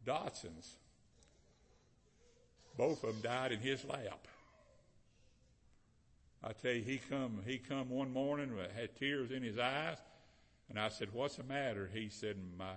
Dachshunds. 0.06 0.76
Both 2.78 3.04
of 3.04 3.14
them 3.14 3.22
died 3.22 3.52
in 3.52 3.60
his 3.60 3.86
lap. 3.86 4.28
I 6.44 6.54
tell 6.54 6.72
you, 6.72 6.82
he 6.82 6.98
come 6.98 7.42
he 7.46 7.60
come 7.60 7.90
one 7.90 8.12
morning 8.12 8.52
had 8.76 8.96
tears 8.96 9.30
in 9.32 9.44
his 9.44 9.60
eyes, 9.60 9.98
and 10.72 10.80
I 10.80 10.90
said, 10.90 11.10
"What's 11.12 11.36
the 11.36 11.44
matter?" 11.44 11.88
He 11.94 12.10
said, 12.10 12.38
"My 12.58 12.72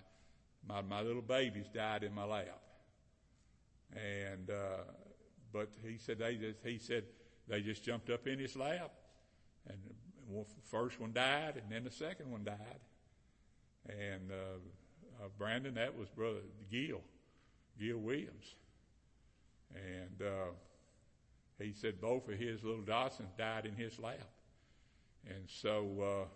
my 0.69 0.83
my 0.83 1.01
little 1.01 1.23
babies 1.23 1.69
died 1.73 2.03
in 2.03 2.13
my 2.13 2.25
lap." 2.25 2.61
And, 3.95 4.51
uh, 4.51 4.83
but 5.53 5.71
he 5.87 5.99
said 5.99 6.19
they 6.19 6.35
just, 6.35 6.59
he 6.65 6.79
said 6.79 7.05
they 7.49 7.61
just 7.61 7.85
jumped 7.85 8.11
up 8.11 8.27
in 8.27 8.39
his 8.39 8.57
lap 8.57 8.91
and 9.69 9.79
the 10.29 10.45
first 10.65 10.99
one 10.99 11.13
died 11.13 11.61
and 11.63 11.71
then 11.71 11.85
the 11.85 11.91
second 11.91 12.31
one 12.31 12.45
died. 12.45 12.81
And, 13.89 14.31
uh, 14.33 15.23
uh, 15.23 15.29
Brandon, 15.39 15.75
that 15.75 15.97
was 15.97 16.09
brother 16.09 16.41
Gil, 16.71 17.03
Gil 17.79 17.99
Williams. 17.99 18.57
And, 19.75 20.27
uh, 20.27 20.51
he 21.61 21.73
said 21.73 22.01
both 22.01 22.29
of 22.29 22.37
his 22.37 22.65
little 22.65 22.83
Dachshunds 22.83 23.37
died 23.39 23.65
in 23.65 23.77
his 23.77 23.99
lap. 24.01 24.29
And 25.29 25.49
so, 25.49 26.25
uh, 26.25 26.29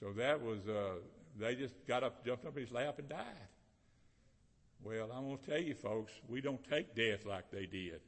so 0.00 0.12
that 0.12 0.42
was, 0.42 0.66
uh, 0.68 0.96
they 1.38 1.54
just 1.54 1.74
got 1.86 2.02
up, 2.02 2.24
jumped 2.24 2.46
up 2.46 2.56
in 2.56 2.62
his 2.62 2.72
lap 2.72 2.98
and 2.98 3.08
died. 3.08 3.48
Well, 4.84 5.10
I'm 5.12 5.24
going 5.24 5.38
to 5.38 5.50
tell 5.50 5.60
you, 5.60 5.74
folks, 5.74 6.12
we 6.28 6.40
don't 6.40 6.62
take 6.68 6.94
death 6.94 7.24
like 7.26 7.50
they 7.50 7.66
did. 7.66 8.00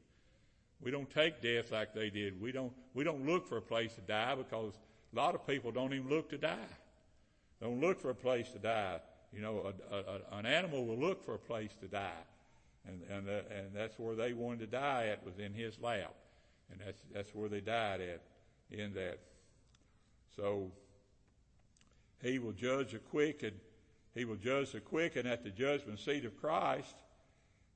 We 0.80 0.90
don't 0.90 1.10
take 1.10 1.42
death 1.42 1.72
like 1.72 1.92
they 1.92 2.10
did. 2.10 2.40
We 2.40 2.52
don't, 2.52 2.72
we 2.94 3.04
don't 3.04 3.26
look 3.26 3.48
for 3.48 3.56
a 3.56 3.62
place 3.62 3.94
to 3.94 4.00
die 4.02 4.34
because 4.36 4.74
a 5.12 5.16
lot 5.16 5.34
of 5.34 5.46
people 5.46 5.72
don't 5.72 5.92
even 5.92 6.08
look 6.08 6.30
to 6.30 6.38
die. 6.38 6.56
Don't 7.60 7.80
look 7.80 8.00
for 8.00 8.10
a 8.10 8.14
place 8.14 8.50
to 8.52 8.58
die. 8.58 9.00
You 9.32 9.42
know, 9.42 9.72
a, 9.90 9.96
a, 9.96 10.38
an 10.38 10.46
animal 10.46 10.86
will 10.86 10.98
look 10.98 11.24
for 11.24 11.34
a 11.34 11.38
place 11.38 11.72
to 11.80 11.88
die. 11.88 12.24
And, 12.86 13.02
and, 13.10 13.28
uh, 13.28 13.40
and 13.54 13.74
that's 13.74 13.98
where 13.98 14.14
they 14.14 14.32
wanted 14.32 14.60
to 14.60 14.66
die 14.66 15.08
at 15.08 15.24
was 15.24 15.38
in 15.38 15.52
his 15.52 15.78
lap. 15.80 16.14
And 16.70 16.80
that's, 16.84 17.02
that's 17.12 17.34
where 17.34 17.48
they 17.48 17.60
died 17.60 18.00
at, 18.00 18.20
in 18.70 18.94
that. 18.94 19.18
So, 20.36 20.70
he 22.22 22.38
will 22.38 22.52
judge 22.52 22.92
the 22.92 22.98
quick 22.98 23.42
and 23.42 23.52
he 24.14 24.24
will 24.24 24.36
judge 24.36 24.72
the 24.72 24.80
quick 24.80 25.16
and 25.16 25.28
at 25.28 25.44
the 25.44 25.50
judgment 25.50 26.00
seat 26.00 26.24
of 26.24 26.36
Christ, 26.40 26.96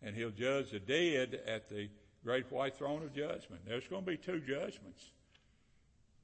and 0.02 0.16
he'll 0.16 0.31
judge 0.31 0.72
the 0.72 0.81
dead 0.81 1.40
at 1.46 1.68
the 1.68 1.88
great 2.24 2.50
white 2.50 2.76
throne 2.76 3.02
of 3.02 3.14
judgment. 3.14 3.62
There's 3.66 3.87
going 3.87 4.05
to 4.05 4.11
be 4.11 4.16
two 4.16 4.40
judgments. 4.40 5.11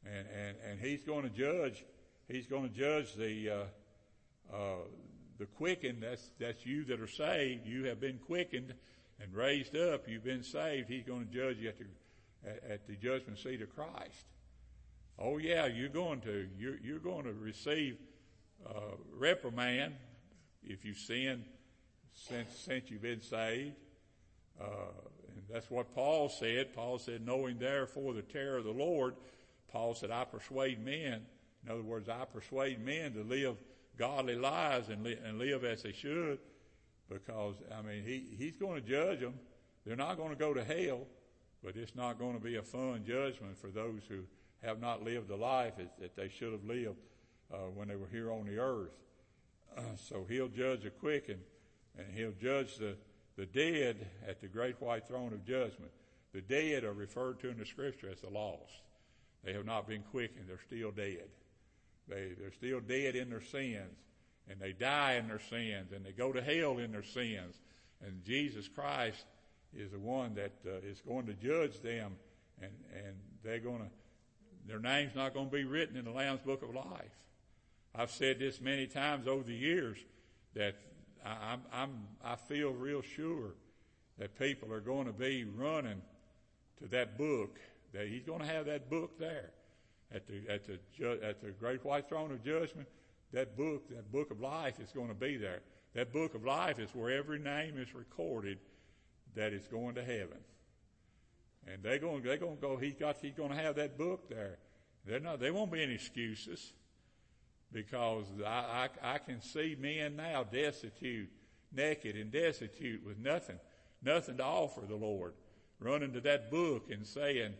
And, 0.04 0.26
and, 0.37 0.57
and 0.68 0.81
he's 0.81 1.04
going 1.04 1.22
to 1.22 1.31
judge, 1.31 1.85
he's 2.28 2.46
going 2.46 2.68
to 2.68 2.74
judge 2.74 3.14
the, 3.14 3.50
uh, 3.50 4.54
uh, 4.54 4.76
the 5.38 5.46
quickened. 5.46 6.02
That's, 6.02 6.31
that's 6.40 6.64
you 6.64 6.85
that 6.87 7.00
are 7.00 7.07
saved. 7.07 7.66
You 7.66 7.85
have 7.85 8.00
been 8.00 8.18
quickened 8.18 8.74
and 9.20 9.35
raised 9.35 9.76
up. 9.76 10.09
You've 10.09 10.24
been 10.24 10.42
saved. 10.42 10.88
He's 10.88 11.04
going 11.04 11.26
to 11.26 11.33
judge 11.33 11.59
you 11.59 11.68
at 11.68 11.78
the, 11.78 11.85
at, 12.48 12.70
at 12.70 12.87
the 12.87 12.94
judgment 12.94 13.38
seat 13.38 13.61
of 13.62 13.74
Christ. 13.74 14.24
Oh 15.20 15.38
yeah, 15.38 15.66
you're 15.66 15.88
going 15.88 16.20
to, 16.20 16.46
you're, 16.57 16.78
you're 16.83 17.00
going 17.00 17.24
to 17.24 17.33
receive 17.33 17.96
uh, 18.66 18.94
reprimand 19.16 19.94
if 20.62 20.85
you 20.85 20.94
sin 20.94 21.44
since, 22.12 22.57
since 22.57 22.90
you've 22.90 23.02
been 23.02 23.20
saved. 23.20 23.74
Uh, 24.61 24.92
and 25.35 25.42
that's 25.52 25.70
what 25.70 25.94
Paul 25.94 26.28
said. 26.28 26.74
Paul 26.74 26.98
said, 26.98 27.26
knowing 27.26 27.59
therefore 27.59 28.14
the 28.14 28.22
terror 28.22 28.59
of 28.59 28.64
the 28.64 28.70
Lord, 28.70 29.14
Paul 29.72 29.94
said, 29.94 30.11
I 30.11 30.24
persuade 30.24 30.85
men. 30.85 31.22
In 31.64 31.72
other 31.72 31.83
words, 31.83 32.09
I 32.09 32.24
persuade 32.24 32.85
men 32.85 33.14
to 33.14 33.22
live 33.22 33.57
godly 33.96 34.37
lives 34.37 34.88
and, 34.88 35.02
li- 35.02 35.18
and 35.24 35.38
live 35.38 35.64
as 35.64 35.83
they 35.83 35.92
should 35.92 36.38
because, 37.11 37.57
I 37.76 37.83
mean, 37.83 38.04
he, 38.04 38.37
he's 38.37 38.57
going 38.57 38.81
to 38.81 38.88
judge 38.88 39.20
them. 39.20 39.35
They're 39.85 39.96
not 39.96 40.16
going 40.16 40.31
to 40.31 40.37
go 40.37 40.54
to 40.54 40.62
hell, 40.62 41.07
but 41.64 41.74
it's 41.76 41.96
not 41.96 42.18
going 42.18 42.35
to 42.35 42.40
be 42.40 42.57
a 42.57 42.62
fun 42.62 43.04
judgment 43.07 43.59
for 43.59 43.68
those 43.68 44.02
who 44.09 44.20
have 44.62 44.81
not 44.81 45.03
lived 45.03 45.29
the 45.29 45.37
life 45.37 45.75
that 45.77 46.16
they 46.16 46.29
should 46.29 46.53
have 46.53 46.64
lived 46.64 46.97
uh, 47.53 47.57
when 47.75 47.88
they 47.88 47.97
were 47.97 48.09
here 48.11 48.31
on 48.33 48.47
the 48.47 48.59
earth. 48.59 48.94
So 50.09 50.27
he'll 50.29 50.49
judge 50.49 50.83
the 50.83 50.90
quick 50.90 51.29
and, 51.29 51.38
and 51.97 52.07
he'll 52.12 52.35
judge 52.40 52.79
the, 52.79 52.97
the 53.37 53.47
dead 53.47 54.09
at 54.27 54.40
the 54.40 54.49
great 54.49 54.81
white 54.81 55.07
throne 55.07 55.33
of 55.33 55.44
judgment. 55.44 55.92
The 56.33 56.40
dead 56.40 56.85
are 56.85 56.92
referred 56.92 57.40
to 57.40 57.49
in 57.49 57.59
the 57.59 57.66
scripture 57.66 58.09
as 58.11 58.21
the 58.21 58.31
lost. 58.31 58.83
They 59.44 59.53
have 59.53 59.64
not 59.64 59.87
been 59.87 60.03
quickened. 60.11 60.47
They're 60.49 60.59
still 60.66 60.90
dead. 60.90 61.29
They, 62.09 62.33
they're 62.38 62.53
still 62.53 62.81
dead 62.81 63.14
in 63.14 63.31
their 63.31 63.42
sins. 63.42 63.97
And 64.51 64.59
they 64.61 64.73
die 64.73 65.14
in 65.14 65.29
their 65.29 65.40
sins. 65.51 65.92
And 65.94 66.05
they 66.05 66.12
go 66.12 66.33
to 66.33 66.42
hell 66.42 66.79
in 66.79 66.92
their 66.92 67.03
sins. 67.03 67.55
And 68.05 68.25
Jesus 68.25 68.68
Christ 68.68 69.25
is 69.77 69.92
the 69.92 69.99
one 69.99 70.35
that 70.35 70.53
uh, 70.66 70.79
is 70.87 71.01
going 71.07 71.27
to 71.27 71.35
judge 71.35 71.81
them. 71.81 72.16
And, 72.61 72.73
and 72.94 73.14
they're 73.44 73.61
going 73.61 73.81
to, 73.81 73.90
their 74.68 74.78
name's 74.78 75.14
not 75.14 75.35
going 75.35 75.46
to 75.46 75.52
be 75.52 75.64
written 75.64 75.96
in 75.96 76.04
the 76.04 76.11
Lamb's 76.11 76.42
Book 76.42 76.62
of 76.62 76.74
Life. 76.74 77.16
I've 77.94 78.11
said 78.11 78.38
this 78.38 78.61
many 78.61 78.87
times 78.87 79.26
over 79.26 79.42
the 79.42 79.54
years 79.54 79.98
that 80.54 80.76
I, 81.24 81.52
I'm, 81.52 81.62
I'm, 81.72 81.90
I 82.24 82.37
feel 82.37 82.70
real 82.70 83.02
sure 83.02 83.54
that 84.18 84.38
people 84.38 84.72
are 84.72 84.81
going 84.81 85.07
to 85.07 85.12
be 85.12 85.44
running 85.44 86.02
to 86.83 86.88
that 86.88 87.16
book, 87.16 87.59
that 87.92 88.09
he's 88.09 88.22
going 88.24 88.40
to 88.40 88.46
have 88.46 88.66
that 88.66 88.90
book 88.90 89.18
there 89.18 89.50
at 90.12 90.26
the, 90.26 90.42
at 90.48 90.66
the, 90.66 90.78
at 91.22 91.40
the 91.40 91.50
great 91.50 91.85
white 91.85 92.09
throne 92.09 92.31
of 92.31 92.44
judgment. 92.44 92.88
That 93.33 93.57
book, 93.57 93.88
that 93.90 94.11
book 94.11 94.31
of 94.31 94.40
life 94.40 94.81
is 94.81 94.90
going 94.92 95.09
to 95.09 95.14
be 95.14 95.37
there. 95.37 95.61
That 95.94 96.12
book 96.12 96.35
of 96.35 96.44
life 96.44 96.78
is 96.78 96.90
where 96.94 97.11
every 97.11 97.38
name 97.38 97.78
is 97.78 97.94
recorded 97.94 98.59
that 99.35 99.52
is 99.52 99.66
going 99.68 99.94
to 99.96 100.04
heaven. 100.04 100.38
And 101.72 101.83
they're 101.83 101.98
going, 101.98 102.22
they're 102.22 102.37
going 102.37 102.57
to 102.57 102.61
go, 102.61 102.76
he's 102.76 102.94
got, 102.94 103.16
he's 103.20 103.35
going 103.35 103.50
to 103.50 103.57
have 103.57 103.76
that 103.76 103.98
book 103.98 104.28
there. 104.28 104.59
They're 105.04 105.20
not, 105.20 105.40
there 105.40 105.52
won't 105.52 105.72
be 105.72 105.83
any 105.83 105.94
excuses 105.94 106.72
because 107.72 108.26
I, 108.44 108.88
I, 109.02 109.14
I 109.14 109.18
can 109.18 109.40
see 109.40 109.76
men 109.78 110.16
now 110.16 110.44
destitute, 110.44 111.31
naked 111.72 112.16
and 112.16 112.31
destitute 112.31 113.04
with 113.04 113.18
nothing, 113.18 113.59
nothing 114.02 114.38
to 114.38 114.44
offer 114.44 114.83
the 114.88 114.96
Lord, 114.96 115.35
running 115.81 116.12
to 116.14 116.20
that 116.22 116.50
book 116.50 116.90
and 116.90 117.07
saying, 117.07 117.54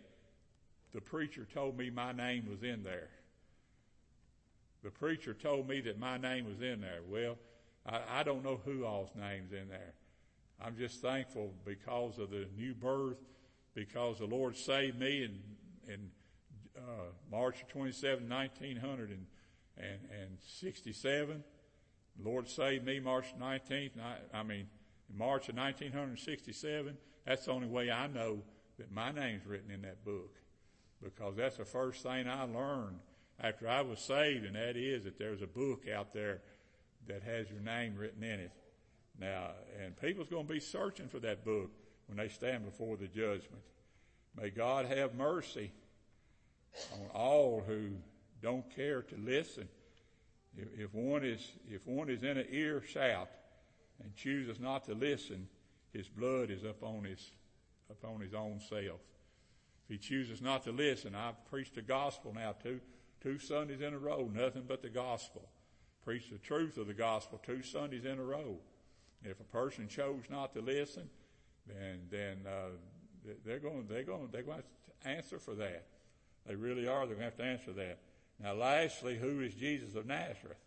the 0.92 1.01
preacher 1.01 1.47
told 1.53 1.77
me 1.77 1.90
my 1.90 2.12
name 2.12 2.47
was 2.49 2.62
in 2.62 2.83
there. 2.83 3.11
The 4.83 4.90
preacher 4.90 5.35
told 5.35 5.68
me 5.68 5.81
that 5.83 5.99
my 5.99 6.16
name 6.16 6.47
was 6.47 6.62
in 6.62 6.81
there. 6.81 7.01
Well, 7.07 7.37
I, 7.85 8.21
I 8.21 8.23
don't 8.23 8.44
know 8.44 8.61
who 8.64 8.85
all's 8.85 9.11
name's 9.14 9.53
in 9.53 9.68
there. 9.68 9.94
I'm 10.61 10.77
just 10.77 11.01
thankful 11.01 11.53
because 11.64 12.18
of 12.18 12.31
the 12.31 12.47
new 12.57 12.75
birth, 12.75 13.18
because 13.79 14.19
the 14.19 14.27
Lord 14.27 14.57
saved 14.57 14.99
me 14.99 15.23
in, 15.23 15.38
in 15.93 16.11
uh, 16.77 17.12
March 17.31 17.64
27, 17.69 18.29
1900 18.29 19.11
and, 19.11 19.27
and, 19.77 19.99
and 20.21 20.38
67. 20.61 21.45
The 22.17 22.29
Lord 22.29 22.49
saved 22.49 22.85
me 22.85 22.99
March 22.99 23.27
19th, 23.41 23.93
I 24.35 24.43
mean, 24.43 24.67
March 25.14 25.49
of 25.49 25.57
1967. 25.57 26.97
That's 27.25 27.45
the 27.45 27.53
only 27.53 27.69
way 27.69 27.88
I 27.88 28.09
know 28.09 28.43
that 28.79 28.91
my 28.91 29.12
name's 29.12 29.47
written 29.47 29.71
in 29.71 29.83
that 29.83 30.05
book 30.05 30.35
because 31.01 31.37
that's 31.37 31.59
the 31.59 31.64
first 31.64 32.03
thing 32.03 32.29
I 32.29 32.43
learned 32.43 32.99
after 33.38 33.69
I 33.69 33.83
was 33.83 34.01
saved, 34.01 34.45
and 34.45 34.57
that 34.57 34.77
is 34.77 35.05
that 35.05 35.21
there's 35.21 35.43
a 35.43 35.47
book 35.47 35.85
out 35.88 36.12
there 36.12 36.41
that 37.07 37.23
has 37.23 37.49
your 37.49 37.61
name 37.61 37.95
written 37.97 38.25
in 38.25 38.41
it. 38.41 38.51
Now, 39.21 39.51
and 39.81 39.97
people's 40.01 40.29
going 40.29 40.49
to 40.49 40.53
be 40.53 40.59
searching 40.59 41.07
for 41.07 41.21
that 41.21 41.45
book 41.45 41.71
when 42.09 42.16
they 42.16 42.29
stand 42.29 42.64
before 42.64 42.97
the 42.97 43.07
judgment. 43.07 43.62
May 44.40 44.51
God 44.51 44.87
have 44.87 45.14
mercy 45.14 45.71
on 46.94 47.07
all 47.14 47.62
who 47.66 47.90
don't 48.42 48.64
care 48.75 49.03
to 49.03 49.16
listen. 49.16 49.68
If, 50.57 50.92
one 50.94 51.25
is, 51.25 51.53
if 51.68 51.87
one 51.87 52.09
is 52.09 52.23
in 52.23 52.37
an 52.37 52.47
ear 52.51 52.83
shout 52.83 53.29
and 54.03 54.14
chooses 54.16 54.59
not 54.59 54.85
to 54.87 54.94
listen, 54.94 55.49
his 55.92 56.09
blood 56.09 56.51
is 56.51 56.64
upon 56.64 57.05
his, 57.05 57.31
upon 57.90 58.21
his 58.21 58.35
own 58.35 58.61
self. 58.61 59.01
If 59.85 59.88
he 59.88 59.99
chooses 59.99 60.42
not 60.42 60.64
to 60.64 60.73
listen, 60.73 61.14
I've 61.14 61.44
preached 61.51 61.75
the 61.75 61.83
gospel 61.83 62.33
now 62.35 62.55
two, 62.62 62.81
two 63.23 63.38
Sundays 63.38 63.81
in 63.81 63.94
a 63.94 63.99
row, 63.99 64.31
nothing 64.33 64.64
but 64.66 64.83
the 64.83 64.88
gospel. 64.88 65.49
Preach 66.05 66.31
the 66.31 66.38
truth 66.38 66.79
of 66.79 66.87
the 66.87 66.94
gospel 66.94 67.40
two 67.44 67.62
Sundays 67.62 68.05
in 68.05 68.18
a 68.18 68.23
row. 68.23 68.57
If 69.25 69.40
a 69.40 69.44
person 69.44 69.88
chose 69.88 70.23
not 70.31 70.55
to 70.55 70.61
listen, 70.61 71.09
then 71.69 72.01
then 72.11 72.37
uh, 72.47 73.33
they're 73.45 73.59
going 73.59 73.87
they're 73.89 74.05
going 74.05 74.29
they're 74.33 74.43
going 74.43 74.63
to 74.63 75.09
answer 75.09 75.39
for 75.39 75.55
that. 75.55 75.87
They 76.47 76.55
really 76.55 76.87
are. 76.87 77.07
They're 77.07 77.17
going 77.17 77.31
to 77.31 77.37
have 77.37 77.37
to 77.37 77.45
answer 77.45 77.73
that. 77.73 77.99
Now, 78.43 78.55
lastly, 78.55 79.19
who 79.19 79.41
is 79.41 79.55
Jesus 79.55 79.95
of 79.95 80.07
Nazareth? 80.07 80.59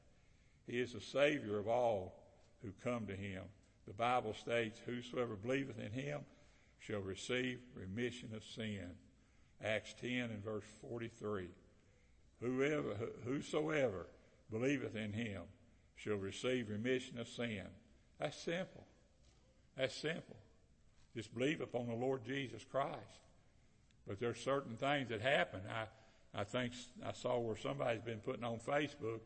He 0.68 0.80
is 0.80 0.94
the 0.94 1.02
Savior 1.02 1.58
of 1.58 1.68
all 1.68 2.14
who 2.62 2.72
come 2.84 3.08
to 3.08 3.16
Him. 3.16 3.44
The 3.88 3.94
Bible 3.94 4.34
states, 4.34 4.80
"Whosoever 4.86 5.36
believeth 5.36 5.80
in 5.80 5.92
Him 5.92 6.22
shall 6.80 7.00
receive 7.00 7.60
remission 7.76 8.30
of 8.36 8.44
sin." 8.44 8.92
Acts 9.64 9.94
10 10.02 10.32
and 10.32 10.44
verse 10.44 10.64
43. 10.82 11.48
Whoever, 12.40 12.96
whosoever 13.24 14.08
believeth 14.52 14.96
in 14.96 15.14
him 15.14 15.44
shall 15.96 16.16
receive 16.16 16.70
remission 16.70 17.20
of 17.20 17.28
sin. 17.28 17.68
That's 18.20 18.38
simple. 18.38 18.86
That's 19.78 19.96
simple. 19.96 20.38
Just 21.16 21.34
believe 21.34 21.62
upon 21.62 21.88
the 21.88 21.96
Lord 21.96 22.24
Jesus 22.26 22.64
Christ. 22.70 23.20
But 24.08 24.20
there's 24.20 24.40
certain 24.40 24.78
things 24.78 25.10
that 25.10 25.22
happen. 25.22 25.62
I, 25.70 26.40
I 26.40 26.44
think 26.44 26.74
I 27.06 27.12
saw 27.12 27.40
where 27.40 27.58
somebody's 27.58 28.02
been 28.02 28.20
putting 28.20 28.44
on 28.44 28.60
Facebook, 28.60 29.20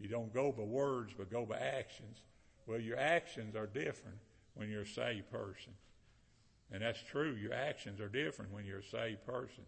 you 0.00 0.08
don't 0.08 0.32
go 0.32 0.52
by 0.52 0.62
words, 0.62 1.12
but 1.16 1.30
go 1.30 1.44
by 1.44 1.58
actions. 1.58 2.18
Well, 2.66 2.80
your 2.80 2.98
actions 2.98 3.56
are 3.56 3.66
different 3.66 4.18
when 4.54 4.68
you're 4.68 4.82
a 4.82 4.86
saved 4.86 5.30
person. 5.30 5.72
And 6.70 6.82
that's 6.82 7.02
true. 7.02 7.34
Your 7.40 7.54
actions 7.54 8.00
are 8.00 8.08
different 8.08 8.52
when 8.52 8.64
you're 8.64 8.80
a 8.80 8.84
saved 8.84 9.24
person 9.24 9.64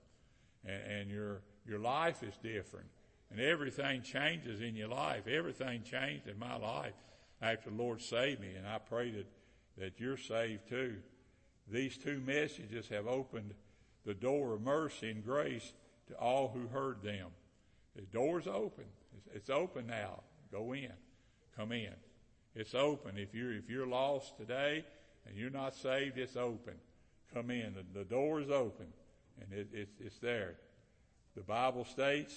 and, 0.64 0.82
and 0.82 1.10
your 1.10 1.42
your 1.66 1.78
life 1.78 2.22
is 2.22 2.34
different, 2.42 2.86
and 3.30 3.38
everything 3.38 4.02
changes 4.02 4.60
in 4.60 4.74
your 4.74 4.88
life. 4.88 5.26
Everything 5.28 5.82
changed 5.82 6.26
in 6.26 6.38
my 6.38 6.56
life 6.56 6.94
after 7.40 7.70
the 7.70 7.76
Lord 7.76 8.02
saved 8.02 8.40
me, 8.40 8.54
and 8.56 8.66
I 8.66 8.78
pray 8.78 9.10
that 9.10 9.26
that 9.78 10.00
you're 10.00 10.16
saved 10.16 10.68
too. 10.68 10.96
These 11.70 11.98
two 11.98 12.20
messages 12.26 12.88
have 12.88 13.06
opened 13.06 13.54
the 14.04 14.14
door 14.14 14.54
of 14.54 14.62
mercy 14.62 15.10
and 15.10 15.24
grace 15.24 15.72
to 16.08 16.14
all 16.14 16.48
who 16.48 16.66
heard 16.66 17.02
them. 17.02 17.28
The 17.94 18.02
door's 18.02 18.46
open. 18.46 18.86
It's, 19.16 19.28
it's 19.34 19.50
open 19.50 19.86
now. 19.86 20.22
Go 20.50 20.72
in. 20.72 20.92
Come 21.56 21.72
in. 21.72 21.94
It's 22.54 22.74
open. 22.74 23.16
If 23.16 23.34
you're, 23.34 23.52
if 23.52 23.70
you're 23.70 23.86
lost 23.86 24.36
today 24.36 24.84
and 25.26 25.36
you're 25.36 25.50
not 25.50 25.76
saved, 25.76 26.18
it's 26.18 26.36
open. 26.36 26.74
Come 27.32 27.50
in. 27.50 27.74
The, 27.74 28.00
the 28.00 28.04
door 28.04 28.40
is 28.40 28.50
open 28.50 28.86
and 29.40 29.52
it, 29.56 29.68
it, 29.72 29.88
it's 30.00 30.18
there. 30.18 30.54
The 31.36 31.42
Bible 31.42 31.84
states, 31.84 32.34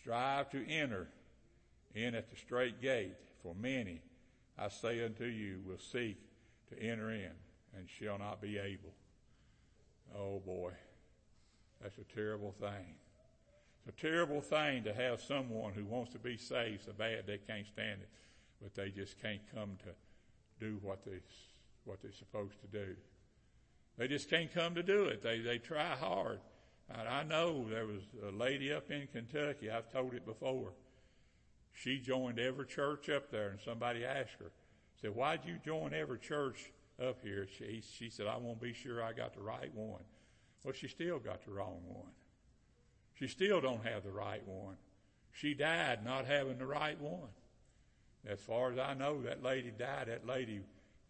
strive 0.00 0.50
to 0.50 0.68
enter 0.68 1.08
in 1.94 2.14
at 2.14 2.30
the 2.30 2.36
straight 2.36 2.82
gate, 2.82 3.14
for 3.42 3.54
many, 3.54 4.02
I 4.58 4.68
say 4.68 5.02
unto 5.04 5.24
you, 5.24 5.60
will 5.66 5.78
seek 5.78 6.18
to 6.68 6.82
enter 6.82 7.10
in 7.10 7.32
and 7.76 7.88
shall 7.88 8.18
not 8.18 8.40
be 8.40 8.58
able. 8.58 8.92
Oh 10.16 10.40
boy, 10.44 10.72
that's 11.82 11.98
a 11.98 12.14
terrible 12.14 12.54
thing. 12.60 12.96
It's 13.86 13.96
a 13.96 14.00
terrible 14.00 14.40
thing 14.40 14.84
to 14.84 14.94
have 14.94 15.20
someone 15.20 15.72
who 15.72 15.84
wants 15.84 16.12
to 16.12 16.18
be 16.18 16.36
saved 16.36 16.84
so 16.84 16.92
bad 16.92 17.26
they 17.26 17.38
can't 17.38 17.66
stand 17.66 18.02
it, 18.02 18.08
but 18.60 18.74
they 18.74 18.90
just 18.90 19.20
can't 19.20 19.40
come 19.54 19.76
to 19.84 20.64
do 20.64 20.78
what 20.82 21.04
they 21.04 21.18
what 21.84 22.00
they're 22.00 22.12
supposed 22.12 22.60
to 22.60 22.66
do. 22.68 22.94
They 23.98 24.08
just 24.08 24.30
can't 24.30 24.52
come 24.52 24.74
to 24.74 24.82
do 24.82 25.04
it. 25.04 25.22
They, 25.22 25.40
they 25.40 25.58
try 25.58 25.94
hard. 25.96 26.40
I, 26.94 27.22
know 27.22 27.66
there 27.68 27.86
was 27.86 28.02
a 28.26 28.30
lady 28.30 28.72
up 28.72 28.90
in 28.90 29.06
Kentucky, 29.12 29.70
I've 29.70 29.90
told 29.90 30.14
it 30.14 30.26
before. 30.26 30.72
She 31.72 31.98
joined 31.98 32.38
every 32.38 32.66
church 32.66 33.08
up 33.08 33.30
there 33.30 33.48
and 33.48 33.60
somebody 33.64 34.04
asked 34.04 34.36
her, 34.40 34.52
said, 35.00 35.14
why'd 35.14 35.40
you 35.46 35.58
join 35.64 35.94
every 35.94 36.18
church 36.18 36.70
up 37.00 37.18
here? 37.22 37.46
She, 37.58 37.82
she 37.98 38.10
said, 38.10 38.26
I 38.26 38.36
want 38.36 38.60
to 38.60 38.66
be 38.66 38.72
sure 38.72 39.02
I 39.02 39.12
got 39.12 39.34
the 39.34 39.42
right 39.42 39.72
one. 39.74 40.02
Well, 40.64 40.74
she 40.74 40.88
still 40.88 41.18
got 41.18 41.44
the 41.44 41.52
wrong 41.52 41.80
one. 41.86 42.10
She 43.14 43.28
still 43.28 43.60
don't 43.60 43.84
have 43.84 44.04
the 44.04 44.12
right 44.12 44.46
one. 44.46 44.76
She 45.32 45.54
died 45.54 46.04
not 46.04 46.26
having 46.26 46.58
the 46.58 46.66
right 46.66 47.00
one. 47.00 47.30
As 48.26 48.40
far 48.40 48.72
as 48.72 48.78
I 48.78 48.94
know, 48.94 49.22
that 49.22 49.42
lady 49.42 49.70
died. 49.70 50.06
That 50.08 50.26
lady, 50.26 50.60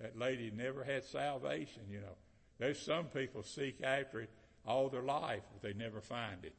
that 0.00 0.18
lady 0.18 0.50
never 0.54 0.84
had 0.84 1.04
salvation, 1.04 1.82
you 1.90 2.00
know. 2.00 2.16
There's 2.58 2.80
some 2.80 3.06
people 3.06 3.42
seek 3.42 3.82
after 3.82 4.20
it 4.20 4.30
all 4.64 4.88
their 4.88 5.02
life, 5.02 5.42
but 5.52 5.62
they 5.62 5.76
never 5.76 6.00
find 6.00 6.44
it. 6.44 6.54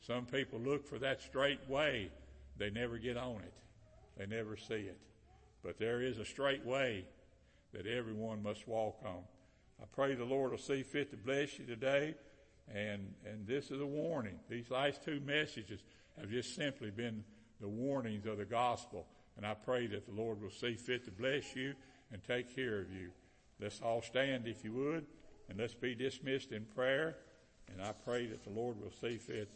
Some 0.00 0.26
people 0.26 0.60
look 0.60 0.86
for 0.86 0.98
that 0.98 1.22
straight 1.22 1.68
way. 1.68 2.10
They 2.56 2.70
never 2.70 2.98
get 2.98 3.16
on 3.16 3.36
it. 3.36 3.54
They 4.16 4.26
never 4.26 4.56
see 4.56 4.74
it. 4.74 4.98
But 5.62 5.78
there 5.78 6.02
is 6.02 6.18
a 6.18 6.24
straight 6.24 6.64
way 6.64 7.04
that 7.72 7.86
everyone 7.86 8.42
must 8.42 8.68
walk 8.68 9.00
on. 9.04 9.22
I 9.80 9.84
pray 9.92 10.14
the 10.14 10.24
Lord 10.24 10.52
will 10.52 10.58
see 10.58 10.82
fit 10.82 11.10
to 11.10 11.16
bless 11.16 11.58
you 11.58 11.66
today. 11.66 12.14
And, 12.72 13.14
and 13.26 13.46
this 13.46 13.70
is 13.70 13.80
a 13.80 13.86
warning. 13.86 14.38
These 14.48 14.70
last 14.70 15.04
two 15.04 15.20
messages 15.20 15.80
have 16.18 16.30
just 16.30 16.54
simply 16.54 16.90
been 16.90 17.24
the 17.60 17.68
warnings 17.68 18.26
of 18.26 18.38
the 18.38 18.44
gospel. 18.44 19.06
And 19.36 19.46
I 19.46 19.54
pray 19.54 19.86
that 19.88 20.06
the 20.06 20.14
Lord 20.14 20.40
will 20.40 20.50
see 20.50 20.74
fit 20.74 21.04
to 21.06 21.10
bless 21.10 21.56
you 21.56 21.74
and 22.12 22.22
take 22.22 22.54
care 22.54 22.80
of 22.80 22.92
you. 22.92 23.10
Let's 23.60 23.80
all 23.80 24.02
stand 24.02 24.46
if 24.46 24.64
you 24.64 24.72
would. 24.72 25.06
And 25.48 25.58
let's 25.58 25.74
be 25.74 25.94
dismissed 25.94 26.52
in 26.52 26.64
prayer. 26.64 27.16
And 27.72 27.82
I 27.82 27.92
pray 27.92 28.26
that 28.26 28.44
the 28.44 28.50
Lord 28.50 28.80
will 28.80 28.92
see 29.00 29.16
fit 29.16 29.50